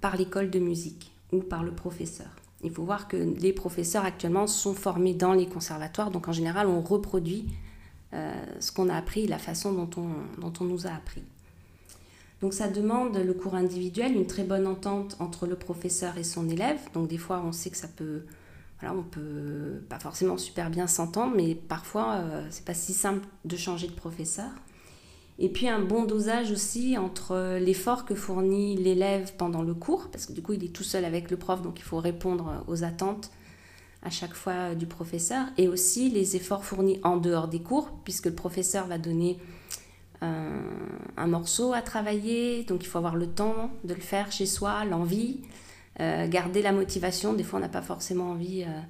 par 0.00 0.16
l'école 0.16 0.48
de 0.48 0.60
musique 0.60 1.12
ou 1.32 1.40
par 1.40 1.64
le 1.64 1.72
professeur. 1.72 2.30
Il 2.62 2.70
faut 2.70 2.84
voir 2.84 3.08
que 3.08 3.16
les 3.16 3.52
professeurs 3.52 4.04
actuellement 4.04 4.46
sont 4.46 4.74
formés 4.74 5.14
dans 5.14 5.32
les 5.32 5.46
conservatoires, 5.46 6.12
donc 6.12 6.28
en 6.28 6.32
général, 6.32 6.68
on 6.68 6.80
reproduit 6.80 7.48
euh, 8.12 8.32
ce 8.60 8.70
qu'on 8.70 8.88
a 8.88 8.94
appris, 8.94 9.26
la 9.26 9.38
façon 9.38 9.72
dont 9.72 9.90
on, 9.96 10.40
dont 10.40 10.52
on 10.60 10.64
nous 10.64 10.86
a 10.86 10.90
appris. 10.90 11.24
Donc 12.42 12.54
ça 12.54 12.68
demande 12.68 13.16
le 13.16 13.32
cours 13.34 13.54
individuel, 13.54 14.14
une 14.14 14.26
très 14.26 14.42
bonne 14.42 14.66
entente 14.66 15.16
entre 15.20 15.46
le 15.46 15.54
professeur 15.54 16.18
et 16.18 16.24
son 16.24 16.48
élève. 16.48 16.80
Donc 16.92 17.08
des 17.08 17.16
fois 17.16 17.40
on 17.46 17.52
sait 17.52 17.70
que 17.70 17.76
ça 17.76 17.86
peut, 17.86 18.22
voilà, 18.80 18.96
on 18.96 19.04
peut 19.04 19.80
pas 19.88 20.00
forcément 20.00 20.36
super 20.36 20.68
bien 20.68 20.88
s'entendre, 20.88 21.34
mais 21.36 21.54
parfois 21.54 22.14
euh, 22.14 22.44
c'est 22.50 22.64
pas 22.64 22.74
si 22.74 22.94
simple 22.94 23.24
de 23.44 23.56
changer 23.56 23.86
de 23.86 23.92
professeur. 23.92 24.50
Et 25.38 25.48
puis 25.48 25.68
un 25.68 25.78
bon 25.78 26.04
dosage 26.04 26.50
aussi 26.50 26.98
entre 26.98 27.58
l'effort 27.58 28.04
que 28.04 28.16
fournit 28.16 28.76
l'élève 28.76 29.32
pendant 29.38 29.62
le 29.62 29.72
cours, 29.72 30.08
parce 30.10 30.26
que 30.26 30.32
du 30.32 30.42
coup 30.42 30.54
il 30.54 30.64
est 30.64 30.72
tout 30.72 30.84
seul 30.84 31.04
avec 31.04 31.30
le 31.30 31.36
prof, 31.36 31.62
donc 31.62 31.78
il 31.78 31.84
faut 31.84 31.98
répondre 31.98 32.64
aux 32.66 32.82
attentes 32.82 33.30
à 34.02 34.10
chaque 34.10 34.34
fois 34.34 34.74
du 34.74 34.86
professeur, 34.86 35.46
et 35.58 35.68
aussi 35.68 36.10
les 36.10 36.34
efforts 36.34 36.64
fournis 36.64 36.98
en 37.04 37.18
dehors 37.18 37.46
des 37.46 37.62
cours, 37.62 37.92
puisque 38.02 38.26
le 38.26 38.34
professeur 38.34 38.88
va 38.88 38.98
donner 38.98 39.38
un, 40.22 41.26
morceau 41.26 41.72
à 41.72 41.82
travailler, 41.82 42.64
donc 42.64 42.82
il 42.82 42.86
faut 42.86 42.98
avoir 42.98 43.16
le 43.16 43.26
temps 43.26 43.70
de 43.84 43.94
le 43.94 44.00
faire 44.00 44.30
chez 44.32 44.46
soi, 44.46 44.84
l'envie, 44.84 45.40
euh, 46.00 46.28
garder 46.28 46.62
la 46.62 46.72
motivation. 46.72 47.32
Des 47.32 47.42
fois, 47.42 47.58
on 47.58 47.62
n'a 47.62 47.68
pas 47.68 47.82
forcément 47.82 48.30
envie 48.30 48.62
euh, 48.62 48.80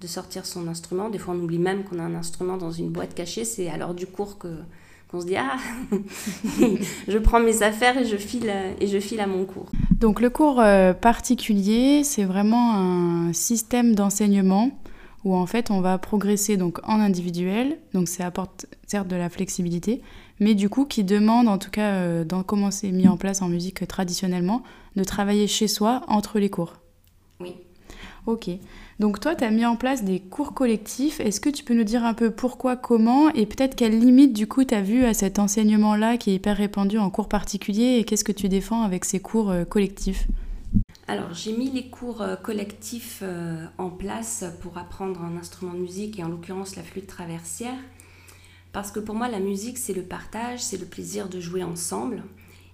de 0.00 0.06
sortir 0.06 0.46
son 0.46 0.68
instrument. 0.68 1.08
Des 1.08 1.18
fois, 1.18 1.34
on 1.34 1.38
oublie 1.38 1.58
même 1.58 1.84
qu'on 1.84 1.98
a 1.98 2.02
un 2.02 2.14
instrument 2.14 2.56
dans 2.56 2.70
une 2.70 2.90
boîte 2.90 3.14
cachée. 3.14 3.44
C'est 3.44 3.68
à 3.68 3.76
l'heure 3.76 3.94
du 3.94 4.06
cours 4.06 4.38
que 4.38 4.48
qu'on 5.10 5.20
se 5.20 5.26
dit 5.26 5.36
ah 5.36 5.56
je 7.08 7.18
prends 7.18 7.40
mes 7.40 7.64
affaires 7.64 7.98
et 7.98 8.04
je 8.04 8.16
file 8.16 8.52
et 8.80 8.86
je 8.86 8.98
file 9.00 9.20
à 9.20 9.26
mon 9.26 9.44
cours. 9.44 9.68
Donc 9.98 10.20
le 10.20 10.30
cours 10.30 10.60
euh, 10.60 10.92
particulier, 10.92 12.04
c'est 12.04 12.24
vraiment 12.24 12.74
un 12.74 13.32
système 13.32 13.96
d'enseignement 13.96 14.70
où 15.24 15.34
en 15.34 15.46
fait 15.46 15.70
on 15.70 15.80
va 15.80 15.98
progresser 15.98 16.56
donc 16.56 16.78
en 16.84 17.00
individuel, 17.00 17.78
donc 17.94 18.08
ça 18.08 18.26
apporte 18.26 18.66
certes 18.86 19.08
de 19.08 19.16
la 19.16 19.28
flexibilité, 19.28 20.02
mais 20.38 20.54
du 20.54 20.68
coup 20.68 20.84
qui 20.84 21.04
demande, 21.04 21.48
en 21.48 21.58
tout 21.58 21.70
cas 21.70 21.92
euh, 21.94 22.24
dans 22.24 22.42
comment 22.42 22.70
c'est 22.70 22.92
mis 22.92 23.08
en 23.08 23.16
place 23.16 23.42
en 23.42 23.48
musique 23.48 23.86
traditionnellement, 23.86 24.62
de 24.96 25.04
travailler 25.04 25.46
chez 25.46 25.68
soi 25.68 26.02
entre 26.08 26.38
les 26.38 26.50
cours. 26.50 26.74
Oui. 27.40 27.54
Ok. 28.26 28.50
Donc 28.98 29.18
toi, 29.18 29.34
tu 29.34 29.44
as 29.44 29.50
mis 29.50 29.64
en 29.64 29.76
place 29.76 30.04
des 30.04 30.20
cours 30.20 30.52
collectifs. 30.52 31.20
Est-ce 31.20 31.40
que 31.40 31.48
tu 31.48 31.64
peux 31.64 31.72
nous 31.72 31.84
dire 31.84 32.04
un 32.04 32.12
peu 32.12 32.30
pourquoi, 32.30 32.76
comment, 32.76 33.30
et 33.30 33.46
peut-être 33.46 33.74
quelles 33.74 33.98
limites 33.98 34.34
du 34.34 34.46
coup 34.46 34.62
tu 34.64 34.74
as 34.74 34.82
vu 34.82 35.04
à 35.04 35.14
cet 35.14 35.38
enseignement-là 35.38 36.18
qui 36.18 36.30
est 36.30 36.34
hyper 36.34 36.56
répandu 36.58 36.98
en 36.98 37.08
cours 37.08 37.28
particulier, 37.28 37.96
et 37.98 38.04
qu'est-ce 38.04 38.24
que 38.24 38.32
tu 38.32 38.48
défends 38.48 38.82
avec 38.82 39.06
ces 39.06 39.20
cours 39.20 39.50
euh, 39.50 39.64
collectifs? 39.64 40.26
Alors, 41.10 41.34
j'ai 41.34 41.52
mis 41.52 41.68
les 41.68 41.88
cours 41.88 42.22
euh, 42.22 42.36
collectifs 42.36 43.24
en 43.78 43.90
place 43.90 44.44
pour 44.60 44.78
apprendre 44.78 45.22
un 45.22 45.36
instrument 45.36 45.74
de 45.74 45.80
musique, 45.80 46.20
et 46.20 46.24
en 46.24 46.28
l'occurrence 46.28 46.76
la 46.76 46.84
flûte 46.84 47.08
traversière. 47.08 47.78
Parce 48.72 48.92
que 48.92 49.00
pour 49.00 49.16
moi, 49.16 49.28
la 49.28 49.40
musique, 49.40 49.76
c'est 49.76 49.92
le 49.92 50.02
partage, 50.02 50.60
c'est 50.60 50.78
le 50.78 50.86
plaisir 50.86 51.28
de 51.28 51.40
jouer 51.40 51.64
ensemble. 51.64 52.22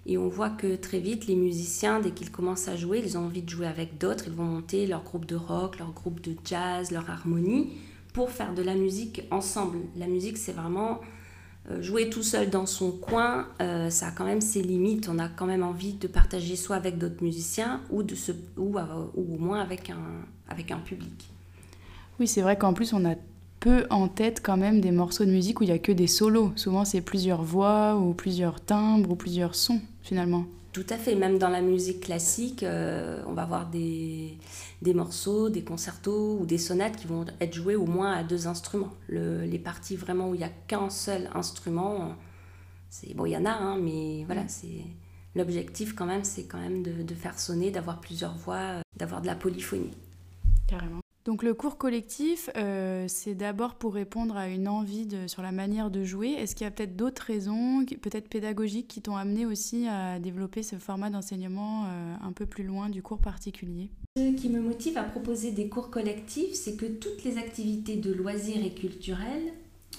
Et 0.04 0.18
on 0.18 0.28
voit 0.28 0.50
que 0.50 0.76
très 0.76 1.00
vite, 1.00 1.26
les 1.26 1.34
musiciens, 1.34 1.98
dès 1.98 2.10
qu'ils 2.10 2.30
commencent 2.30 2.68
à 2.68 2.76
jouer, 2.76 3.00
ils 3.02 3.16
ont 3.16 3.24
envie 3.24 3.40
de 3.40 3.48
jouer 3.48 3.66
avec 3.66 3.96
d'autres. 3.96 4.24
Ils 4.26 4.34
vont 4.34 4.44
monter 4.44 4.86
leur 4.86 5.02
groupe 5.02 5.24
de 5.24 5.34
rock, 5.34 5.78
leur 5.78 5.92
groupe 5.92 6.20
de 6.20 6.36
jazz, 6.44 6.90
leur 6.90 7.08
harmonie, 7.08 7.72
pour 8.12 8.30
faire 8.30 8.52
de 8.52 8.62
la 8.62 8.74
musique 8.74 9.22
ensemble. 9.30 9.78
La 9.96 10.06
musique, 10.08 10.36
c'est 10.36 10.52
vraiment 10.52 10.92
euh, 10.92 11.15
jouer 11.80 12.10
tout 12.10 12.22
seul 12.22 12.50
dans 12.50 12.66
son 12.66 12.92
coin. 12.92 13.48
Euh, 13.60 13.90
ça 13.90 14.08
a 14.08 14.10
quand 14.10 14.24
même 14.24 14.40
ses 14.40 14.62
limites. 14.62 15.08
On 15.08 15.18
a 15.18 15.28
quand 15.28 15.46
même 15.46 15.62
envie 15.62 15.94
de 15.94 16.06
partager 16.06 16.56
soit 16.56 16.76
avec 16.76 16.98
d'autres 16.98 17.22
musiciens 17.22 17.80
ou, 17.90 18.02
de 18.02 18.14
se, 18.14 18.32
ou, 18.56 18.78
euh, 18.78 18.82
ou 19.14 19.34
au 19.34 19.38
moins 19.38 19.60
avec 19.60 19.90
un, 19.90 20.24
avec 20.48 20.70
un 20.70 20.78
public. 20.78 21.28
Oui, 22.20 22.26
c'est 22.26 22.42
vrai 22.42 22.56
qu'en 22.56 22.72
plus, 22.72 22.92
on 22.92 23.04
a 23.04 23.14
peu 23.60 23.86
en 23.90 24.08
tête 24.08 24.40
quand 24.42 24.56
même 24.56 24.80
des 24.80 24.90
morceaux 24.90 25.24
de 25.24 25.30
musique 25.30 25.60
où 25.60 25.64
il 25.64 25.68
n'y 25.68 25.72
a 25.72 25.78
que 25.78 25.92
des 25.92 26.06
solos. 26.06 26.52
Souvent, 26.56 26.84
c'est 26.84 27.00
plusieurs 27.00 27.42
voix 27.42 27.96
ou 27.96 28.14
plusieurs 28.14 28.60
timbres 28.60 29.10
ou 29.10 29.16
plusieurs 29.16 29.54
sons, 29.54 29.80
finalement. 30.02 30.44
Tout 30.76 30.84
à 30.90 30.98
fait. 30.98 31.14
Même 31.14 31.38
dans 31.38 31.48
la 31.48 31.62
musique 31.62 32.00
classique, 32.00 32.62
euh, 32.62 33.22
on 33.26 33.32
va 33.32 33.44
avoir 33.44 33.70
des, 33.70 34.36
des, 34.82 34.92
morceaux, 34.92 35.48
des 35.48 35.64
concertos 35.64 36.36
ou 36.38 36.44
des 36.44 36.58
sonates 36.58 36.96
qui 36.96 37.06
vont 37.06 37.24
être 37.40 37.54
joués 37.54 37.76
au 37.76 37.86
moins 37.86 38.12
à 38.12 38.22
deux 38.22 38.46
instruments. 38.46 38.92
Le, 39.08 39.46
les 39.46 39.58
parties 39.58 39.96
vraiment 39.96 40.28
où 40.28 40.34
il 40.34 40.38
n'y 40.38 40.44
a 40.44 40.50
qu'un 40.50 40.90
seul 40.90 41.30
instrument, 41.34 42.14
c'est 42.90 43.14
bon, 43.14 43.24
il 43.24 43.32
y 43.32 43.36
en 43.38 43.46
a, 43.46 43.52
hein, 43.52 43.78
mais 43.78 44.24
voilà, 44.26 44.42
mm. 44.42 44.48
c'est 44.48 44.84
l'objectif 45.34 45.94
quand 45.94 46.04
même, 46.04 46.24
c'est 46.24 46.44
quand 46.44 46.60
même 46.60 46.82
de, 46.82 47.02
de 47.02 47.14
faire 47.14 47.38
sonner, 47.38 47.70
d'avoir 47.70 47.98
plusieurs 47.98 48.36
voix, 48.36 48.82
d'avoir 48.98 49.22
de 49.22 49.28
la 49.28 49.34
polyphonie. 49.34 49.96
Carrément. 50.66 51.05
Donc 51.26 51.42
le 51.42 51.54
cours 51.54 51.76
collectif, 51.76 52.50
euh, 52.56 53.06
c'est 53.08 53.34
d'abord 53.34 53.74
pour 53.74 53.94
répondre 53.94 54.36
à 54.36 54.46
une 54.46 54.68
envie 54.68 55.08
sur 55.26 55.42
la 55.42 55.50
manière 55.50 55.90
de 55.90 56.04
jouer. 56.04 56.28
Est-ce 56.28 56.54
qu'il 56.54 56.64
y 56.64 56.68
a 56.68 56.70
peut-être 56.70 56.94
d'autres 56.94 57.22
raisons, 57.22 57.84
peut-être 58.00 58.28
pédagogiques, 58.28 58.86
qui 58.86 59.02
t'ont 59.02 59.16
amené 59.16 59.44
aussi 59.44 59.88
à 59.88 60.20
développer 60.20 60.62
ce 60.62 60.76
format 60.76 61.10
d'enseignement 61.10 61.86
euh, 61.86 62.14
un 62.22 62.30
peu 62.30 62.46
plus 62.46 62.62
loin 62.62 62.90
du 62.90 63.02
cours 63.02 63.18
particulier? 63.18 63.90
Ce 64.16 64.36
qui 64.36 64.48
me 64.48 64.60
motive 64.60 64.98
à 64.98 65.02
proposer 65.02 65.50
des 65.50 65.68
cours 65.68 65.90
collectifs, 65.90 66.54
c'est 66.54 66.76
que 66.76 66.86
toutes 66.86 67.24
les 67.24 67.38
activités 67.38 67.96
de 67.96 68.12
loisirs 68.12 68.64
et 68.64 68.72
culturels, 68.72 69.52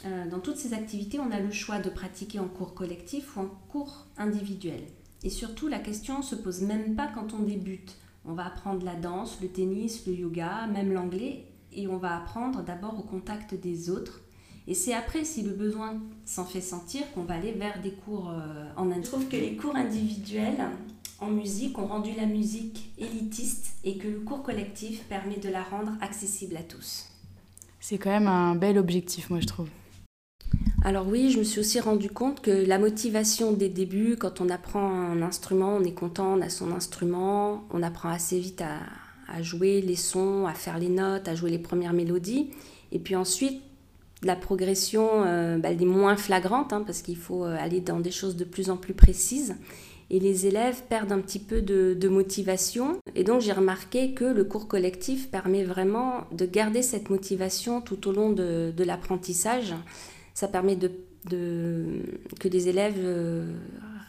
euh, 0.06 0.30
dans 0.30 0.40
toutes 0.40 0.58
ces 0.58 0.74
activités, 0.74 1.20
on 1.20 1.32
a 1.32 1.42
le 1.42 1.52
choix 1.52 1.80
de 1.80 1.90
pratiquer 1.90 2.40
en 2.40 2.48
cours 2.48 2.74
collectif 2.74 3.36
ou 3.36 3.42
en 3.42 3.50
cours 3.68 4.08
individuel. 4.18 4.80
Et 5.24 5.30
surtout, 5.30 5.68
la 5.68 5.80
question 5.80 6.20
ne 6.20 6.24
se 6.24 6.36
pose 6.36 6.62
même 6.62 6.96
pas 6.96 7.08
quand 7.08 7.34
on 7.34 7.40
débute. 7.40 7.98
On 8.28 8.34
va 8.34 8.46
apprendre 8.46 8.86
la 8.86 8.96
danse, 8.96 9.40
le 9.42 9.48
tennis, 9.48 10.06
le 10.06 10.14
yoga, 10.14 10.68
même 10.68 10.92
l'anglais, 10.92 11.46
et 11.72 11.88
on 11.88 11.98
va 11.98 12.18
apprendre 12.18 12.62
d'abord 12.62 13.00
au 13.00 13.04
contact 13.04 13.56
des 13.56 13.90
autres. 13.90 14.22
Et 14.68 14.74
c'est 14.74 14.94
après, 14.94 15.24
si 15.24 15.44
le 15.44 15.52
besoin 15.52 15.98
s'en 16.26 16.44
fait 16.44 16.60
sentir, 16.60 17.10
qu'on 17.14 17.24
va 17.24 17.36
aller 17.36 17.54
vers 17.54 17.82
des 17.82 17.92
cours 17.92 18.30
euh, 18.30 18.66
en 18.76 18.92
individuel. 18.92 19.04
Je 19.04 19.10
trouve 19.10 19.28
que 19.30 19.38
les 19.38 19.56
cours 19.56 19.76
individuels 19.76 20.60
en 21.20 21.28
musique 21.28 21.78
ont 21.80 21.88
rendu 21.88 22.12
la 22.18 22.26
musique 22.26 22.92
élitiste 22.98 23.78
et 23.86 23.98
que 23.98 24.08
le 24.08 24.20
cours 24.20 24.44
collectif 24.44 25.06
permet 25.06 25.38
de 25.38 25.50
la 25.50 25.64
rendre 25.64 25.94
accessible 26.02 26.58
à 26.58 26.64
tous. 26.64 27.08
C'est 27.80 27.98
quand 27.98 28.10
même 28.10 28.28
un 28.28 28.56
bel 28.56 28.78
objectif, 28.78 29.30
moi 29.30 29.40
je 29.40 29.48
trouve. 29.48 29.70
Alors 30.88 31.06
oui, 31.06 31.32
je 31.32 31.40
me 31.40 31.44
suis 31.44 31.60
aussi 31.60 31.82
rendu 31.82 32.10
compte 32.10 32.40
que 32.40 32.50
la 32.50 32.80
motivation 32.80 33.52
des 33.52 33.68
débuts, 33.68 34.16
quand 34.18 34.40
on 34.40 34.48
apprend 34.48 34.90
un 34.90 35.22
instrument, 35.22 35.76
on 35.76 35.84
est 35.84 35.92
content, 35.92 36.36
on 36.38 36.42
a 36.42 36.48
son 36.48 36.72
instrument, 36.72 37.66
on 37.72 37.84
apprend 37.84 38.08
assez 38.08 38.40
vite 38.40 38.62
à, 38.62 39.42
jouer 39.42 39.82
les 39.82 39.98
sons, 39.98 40.48
à 40.48 40.54
faire 40.54 40.80
les 40.80 40.88
notes, 40.88 41.28
à 41.28 41.36
jouer 41.36 41.50
les 41.50 41.60
premières 41.60 41.92
mélodies. 41.92 42.52
Et 42.94 43.00
puis 43.00 43.18
ensuite, 43.18 43.62
la 44.24 44.38
progression, 44.38 45.10
euh, 45.26 45.58
bah, 45.58 45.72
elle 45.72 45.82
est 45.82 45.86
moins 45.86 46.16
flagrante, 46.16 46.72
hein, 46.72 46.84
parce 46.86 47.02
qu'il 47.02 47.18
faut 47.18 47.44
euh, 47.44 47.58
aller 47.60 47.82
dans 47.82 48.00
des 48.00 48.12
choses 48.12 48.38
de 48.38 48.46
plus 48.46 48.70
en 48.70 48.78
plus 48.78 48.94
précises. 48.94 49.58
Et 50.10 50.22
les 50.22 50.48
élèves 50.48 50.84
perdent 50.88 51.12
un 51.12 51.20
petit 51.20 51.40
peu 51.40 51.62
de, 51.62 52.08
motivation. 52.08 52.98
Et 53.14 53.26
donc 53.26 53.42
j'ai 53.42 53.52
remarqué 53.52 54.14
que 54.14 54.24
le 54.24 54.46
cours 54.46 54.70
collectif 54.70 55.30
permet 55.30 55.66
vraiment 55.66 56.22
de 56.32 56.46
garder 56.46 56.82
cette 56.82 57.10
motivation 57.10 57.82
tout 57.82 58.08
au 58.08 58.14
long 58.14 58.32
de 58.32 58.84
l'apprentissage 58.86 59.74
ça 60.38 60.48
permet 60.48 60.76
de, 60.76 60.92
que 62.40 62.48
les 62.48 62.68
élèves 62.68 63.00
euh, 63.00 63.56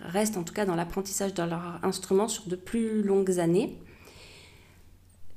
restent 0.03 0.37
en 0.37 0.43
tout 0.43 0.53
cas 0.53 0.67
dans 0.67 0.75
l'apprentissage 0.75 1.33
de 1.33 1.43
leur 1.43 1.81
instrument 1.83 2.29
sur 2.29 2.45
de 2.49 2.55
plus 2.55 3.03
longues 3.03 3.41
années. 3.41 3.79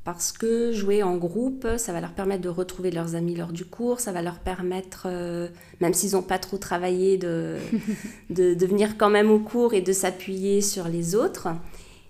Parce 0.04 0.34
que 0.34 0.74
jouer 0.74 1.02
en 1.02 1.16
groupe, 1.16 1.66
ça 1.78 1.94
va 1.94 2.02
leur 2.02 2.12
permettre 2.12 2.42
de 2.42 2.50
retrouver 2.50 2.92
leurs 2.92 3.16
amis 3.16 3.36
lors 3.36 3.54
du 3.54 3.64
cours, 3.64 4.02
ça 4.02 4.12
va 4.12 4.22
leur 4.22 4.40
permettre, 4.40 5.04
euh, 5.06 5.48
même 5.80 5.94
s'ils 5.94 6.12
n'ont 6.12 6.24
pas 6.24 6.40
trop 6.40 6.58
travaillé, 6.58 7.18
de, 7.18 7.56
de, 8.30 8.54
de, 8.54 8.66
venir 8.66 8.98
quand 8.98 9.10
même 9.10 9.32
au 9.32 9.40
cours 9.40 9.74
et 9.74 9.82
de 9.82 9.94
s'appuyer 9.94 10.60
sur 10.60 10.90
les 10.90 11.16
autres. 11.16 11.48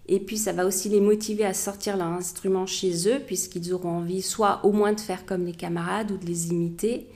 Et 0.08 0.20
puis 0.20 0.40
ça 0.40 0.54
va 0.54 0.66
aussi 0.66 0.90
les 0.90 1.02
motiver 1.02 1.46
à 1.46 1.54
sortir 1.54 1.98
leur 1.98 2.08
instrument 2.08 2.66
chez 2.66 3.08
eux, 3.08 3.20
puisqu'ils 3.28 3.76
auront 3.76 3.98
envie 3.98 4.24
soit 4.24 4.66
au 4.66 4.72
moins 4.72 4.94
de 4.94 5.00
faire 5.00 5.28
comme 5.28 5.46
les 5.46 5.54
camarades 5.54 6.10
ou 6.10 6.18
de 6.18 6.26
les 6.26 6.48
imiter, 6.48 7.10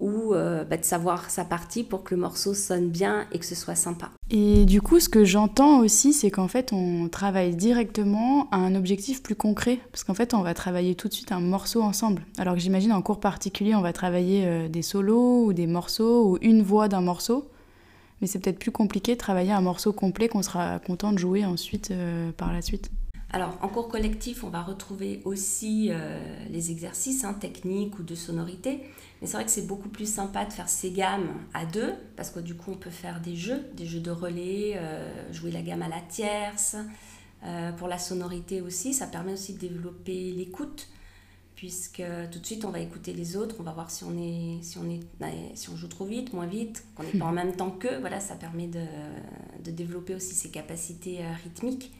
ou 0.00 0.34
euh, 0.34 0.64
bah, 0.64 0.76
de 0.76 0.84
savoir 0.84 1.30
sa 1.30 1.44
partie 1.44 1.84
pour 1.84 2.02
que 2.02 2.14
le 2.14 2.20
morceau 2.20 2.54
sonne 2.54 2.88
bien 2.88 3.26
et 3.32 3.38
que 3.38 3.44
ce 3.44 3.54
soit 3.54 3.74
sympa. 3.74 4.10
Et 4.30 4.64
du 4.64 4.80
coup, 4.80 4.98
ce 5.00 5.08
que 5.08 5.24
j'entends 5.24 5.80
aussi, 5.80 6.12
c'est 6.12 6.30
qu'en 6.30 6.48
fait, 6.48 6.72
on 6.72 7.08
travaille 7.08 7.54
directement 7.54 8.48
à 8.50 8.56
un 8.56 8.74
objectif 8.74 9.22
plus 9.22 9.34
concret, 9.34 9.78
parce 9.92 10.04
qu'en 10.04 10.14
fait, 10.14 10.34
on 10.34 10.42
va 10.42 10.54
travailler 10.54 10.94
tout 10.94 11.08
de 11.08 11.12
suite 11.12 11.32
un 11.32 11.40
morceau 11.40 11.82
ensemble. 11.82 12.22
Alors 12.38 12.54
que 12.54 12.60
j'imagine 12.60 12.92
en 12.92 13.02
cours 13.02 13.20
particulier, 13.20 13.74
on 13.74 13.82
va 13.82 13.92
travailler 13.92 14.46
euh, 14.46 14.68
des 14.68 14.82
solos 14.82 15.44
ou 15.46 15.52
des 15.52 15.66
morceaux 15.66 16.30
ou 16.30 16.38
une 16.40 16.62
voix 16.62 16.88
d'un 16.88 17.02
morceau, 17.02 17.48
mais 18.20 18.26
c'est 18.26 18.38
peut-être 18.38 18.58
plus 18.58 18.72
compliqué 18.72 19.12
de 19.12 19.18
travailler 19.18 19.52
un 19.52 19.60
morceau 19.60 19.92
complet 19.92 20.28
qu'on 20.28 20.42
sera 20.42 20.78
content 20.78 21.12
de 21.12 21.18
jouer 21.18 21.44
ensuite 21.44 21.90
euh, 21.90 22.30
par 22.32 22.52
la 22.52 22.62
suite. 22.62 22.90
Alors, 23.32 23.56
en 23.62 23.68
cours 23.68 23.88
collectif, 23.88 24.42
on 24.42 24.48
va 24.48 24.60
retrouver 24.60 25.20
aussi 25.24 25.88
euh, 25.90 26.18
les 26.50 26.72
exercices 26.72 27.24
hein, 27.24 27.34
techniques 27.34 27.98
ou 27.98 28.02
de 28.02 28.16
sonorité. 28.16 28.80
Mais 29.20 29.26
c'est 29.26 29.34
vrai 29.34 29.44
que 29.44 29.50
c'est 29.50 29.66
beaucoup 29.66 29.90
plus 29.90 30.10
sympa 30.10 30.46
de 30.46 30.52
faire 30.52 30.68
ces 30.68 30.92
gammes 30.92 31.28
à 31.52 31.66
deux, 31.66 31.92
parce 32.16 32.30
que 32.30 32.40
du 32.40 32.54
coup, 32.54 32.72
on 32.72 32.76
peut 32.76 32.90
faire 32.90 33.20
des 33.20 33.36
jeux, 33.36 33.66
des 33.74 33.84
jeux 33.84 34.00
de 34.00 34.10
relais, 34.10 34.74
euh, 34.76 35.32
jouer 35.32 35.50
la 35.50 35.60
gamme 35.60 35.82
à 35.82 35.88
la 35.88 36.00
tierce. 36.00 36.76
Euh, 37.44 37.72
pour 37.72 37.88
la 37.88 37.98
sonorité 37.98 38.60
aussi, 38.62 38.94
ça 38.94 39.06
permet 39.06 39.32
aussi 39.34 39.54
de 39.54 39.58
développer 39.58 40.32
l'écoute, 40.32 40.88
puisque 41.54 42.02
tout 42.30 42.38
de 42.38 42.46
suite, 42.46 42.64
on 42.64 42.70
va 42.70 42.80
écouter 42.80 43.12
les 43.12 43.36
autres, 43.36 43.56
on 43.58 43.62
va 43.62 43.72
voir 43.72 43.90
si 43.90 44.04
on, 44.04 44.16
est, 44.16 44.62
si 44.62 44.78
on, 44.78 44.88
est, 44.88 45.00
si 45.54 45.68
on 45.68 45.76
joue 45.76 45.88
trop 45.88 46.06
vite, 46.06 46.32
moins 46.32 46.46
vite, 46.46 46.84
qu'on 46.94 47.02
n'est 47.02 47.18
pas 47.18 47.26
en 47.26 47.32
même 47.32 47.54
temps 47.54 47.70
qu'eux. 47.70 47.98
Voilà, 48.00 48.20
ça 48.20 48.36
permet 48.36 48.68
de, 48.68 48.84
de 49.62 49.70
développer 49.70 50.14
aussi 50.14 50.34
ses 50.34 50.50
capacités 50.50 51.18
rythmiques. 51.44 51.92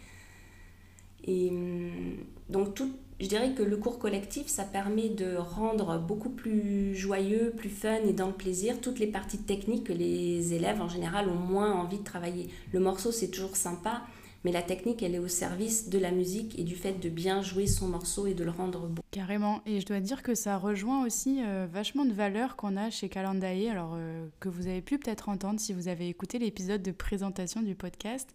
Et 1.24 1.50
hum, 1.50 2.16
donc, 2.48 2.74
tout, 2.74 2.92
je 3.20 3.26
dirais 3.26 3.52
que 3.52 3.62
le 3.62 3.76
cours 3.76 3.98
collectif, 3.98 4.46
ça 4.46 4.64
permet 4.64 5.10
de 5.10 5.36
rendre 5.36 5.98
beaucoup 5.98 6.30
plus 6.30 6.94
joyeux, 6.94 7.52
plus 7.56 7.68
fun 7.68 7.98
et 8.06 8.12
dans 8.12 8.28
le 8.28 8.32
plaisir 8.32 8.80
toutes 8.80 8.98
les 8.98 9.06
parties 9.06 9.38
techniques 9.38 9.84
que 9.84 9.92
les 9.92 10.54
élèves 10.54 10.80
en 10.80 10.88
général 10.88 11.28
ont 11.28 11.34
moins 11.34 11.72
envie 11.72 11.98
de 11.98 12.04
travailler. 12.04 12.48
Le 12.72 12.80
morceau, 12.80 13.12
c'est 13.12 13.28
toujours 13.28 13.56
sympa, 13.56 14.02
mais 14.42 14.52
la 14.52 14.62
technique, 14.62 15.02
elle 15.02 15.14
est 15.14 15.18
au 15.18 15.28
service 15.28 15.90
de 15.90 15.98
la 15.98 16.10
musique 16.10 16.58
et 16.58 16.64
du 16.64 16.74
fait 16.76 16.94
de 16.94 17.10
bien 17.10 17.42
jouer 17.42 17.66
son 17.66 17.88
morceau 17.88 18.26
et 18.26 18.32
de 18.32 18.42
le 18.42 18.50
rendre 18.50 18.86
beau. 18.86 19.02
Carrément. 19.10 19.60
Et 19.66 19.80
je 19.80 19.86
dois 19.86 20.00
dire 20.00 20.22
que 20.22 20.34
ça 20.34 20.56
rejoint 20.56 21.04
aussi 21.04 21.42
euh, 21.44 21.66
vachement 21.70 22.06
de 22.06 22.12
valeurs 22.12 22.56
qu'on 22.56 22.76
a 22.78 22.88
chez 22.88 23.10
Calendae, 23.10 23.68
alors 23.70 23.92
euh, 23.96 24.26
que 24.40 24.48
vous 24.48 24.66
avez 24.66 24.80
pu 24.80 24.98
peut-être 24.98 25.28
entendre 25.28 25.60
si 25.60 25.74
vous 25.74 25.88
avez 25.88 26.08
écouté 26.08 26.38
l'épisode 26.38 26.82
de 26.82 26.92
présentation 26.92 27.60
du 27.60 27.74
podcast. 27.74 28.34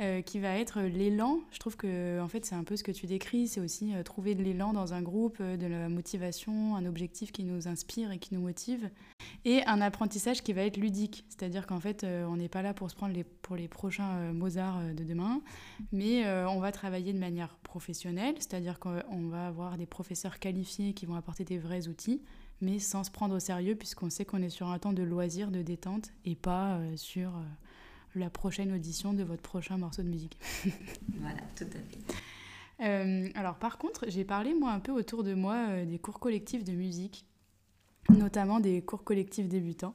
Euh, 0.00 0.22
qui 0.22 0.38
va 0.38 0.56
être 0.56 0.80
l'élan. 0.80 1.40
Je 1.50 1.58
trouve 1.58 1.76
que 1.76 2.18
en 2.22 2.28
fait 2.28 2.46
c'est 2.46 2.54
un 2.54 2.64
peu 2.64 2.74
ce 2.74 2.82
que 2.82 2.90
tu 2.90 3.06
décris, 3.06 3.48
c'est 3.48 3.60
aussi 3.60 3.94
euh, 3.94 4.02
trouver 4.02 4.34
de 4.34 4.42
l'élan 4.42 4.72
dans 4.72 4.94
un 4.94 5.02
groupe, 5.02 5.36
euh, 5.42 5.58
de 5.58 5.66
la 5.66 5.90
motivation, 5.90 6.74
un 6.74 6.86
objectif 6.86 7.32
qui 7.32 7.44
nous 7.44 7.68
inspire 7.68 8.10
et 8.10 8.18
qui 8.18 8.32
nous 8.32 8.40
motive, 8.40 8.88
et 9.44 9.62
un 9.66 9.82
apprentissage 9.82 10.42
qui 10.42 10.54
va 10.54 10.62
être 10.62 10.78
ludique, 10.78 11.26
c'est-à-dire 11.28 11.66
qu'en 11.66 11.80
fait 11.80 12.04
on 12.04 12.36
n'est 12.36 12.48
pas 12.48 12.62
là 12.62 12.72
pour 12.72 12.90
se 12.90 12.96
prendre 12.96 13.12
les, 13.12 13.24
pour 13.24 13.56
les 13.56 13.68
prochains 13.68 14.32
Mozart 14.32 14.80
de 14.94 15.04
demain, 15.04 15.42
mais 15.92 16.26
on 16.46 16.60
va 16.60 16.72
travailler 16.72 17.12
de 17.12 17.18
manière 17.18 17.58
professionnelle, 17.58 18.36
c'est-à-dire 18.38 18.78
qu'on 18.78 19.28
va 19.28 19.48
avoir 19.48 19.76
des 19.76 19.86
professeurs 19.86 20.38
qualifiés 20.38 20.94
qui 20.94 21.04
vont 21.04 21.14
apporter 21.14 21.44
des 21.44 21.58
vrais 21.58 21.88
outils, 21.88 22.22
mais 22.62 22.78
sans 22.78 23.04
se 23.04 23.10
prendre 23.10 23.34
au 23.34 23.40
sérieux 23.40 23.74
puisqu'on 23.74 24.08
sait 24.08 24.24
qu'on 24.24 24.42
est 24.42 24.48
sur 24.48 24.68
un 24.68 24.78
temps 24.78 24.94
de 24.94 25.02
loisir, 25.02 25.50
de 25.50 25.60
détente 25.60 26.10
et 26.24 26.36
pas 26.36 26.80
sur 26.96 27.32
la 28.14 28.30
prochaine 28.30 28.72
audition 28.72 29.12
de 29.12 29.22
votre 29.22 29.42
prochain 29.42 29.78
morceau 29.78 30.02
de 30.02 30.08
musique. 30.08 30.38
voilà, 31.20 31.40
tout 31.56 31.64
à 31.64 31.78
fait. 31.78 32.14
Euh, 32.80 33.28
alors 33.34 33.56
par 33.56 33.78
contre, 33.78 34.06
j'ai 34.08 34.24
parlé 34.24 34.54
moi 34.54 34.70
un 34.70 34.80
peu 34.80 34.92
autour 34.92 35.22
de 35.22 35.34
moi 35.34 35.66
euh, 35.68 35.84
des 35.84 35.98
cours 35.98 36.18
collectifs 36.18 36.64
de 36.64 36.72
musique, 36.72 37.26
notamment 38.08 38.60
des 38.60 38.82
cours 38.82 39.04
collectifs 39.04 39.48
débutants. 39.48 39.94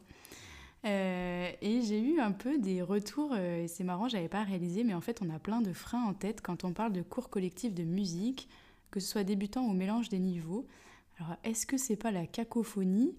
Euh, 0.86 1.50
et 1.62 1.82
j'ai 1.82 2.00
eu 2.00 2.20
un 2.20 2.32
peu 2.32 2.60
des 2.60 2.84
retours, 2.84 3.36
et 3.36 3.68
c'est 3.68 3.84
marrant, 3.84 4.08
j'avais 4.08 4.28
pas 4.28 4.44
réalisé, 4.44 4.84
mais 4.84 4.94
en 4.94 5.02
fait 5.02 5.20
on 5.24 5.34
a 5.34 5.40
plein 5.40 5.62
de 5.62 5.74
freins 5.74 6.04
en 6.04 6.14
tête 6.14 6.42
quand 6.42 6.64
on 6.64 6.74
parle 6.74 6.94
de 6.94 7.02
cours 7.02 7.32
collectifs 7.32 7.74
de 7.74 7.84
musique, 7.84 8.48
que 8.92 9.00
ce 9.00 9.08
soit 9.08 9.24
débutant 9.24 9.66
ou 9.66 9.74
mélange 9.74 10.10
des 10.10 10.20
niveaux. 10.20 10.68
Alors 11.18 11.38
est-ce 11.44 11.66
que 11.66 11.78
c'est 11.78 11.96
pas 11.96 12.12
la 12.12 12.28
cacophonie 12.28 13.16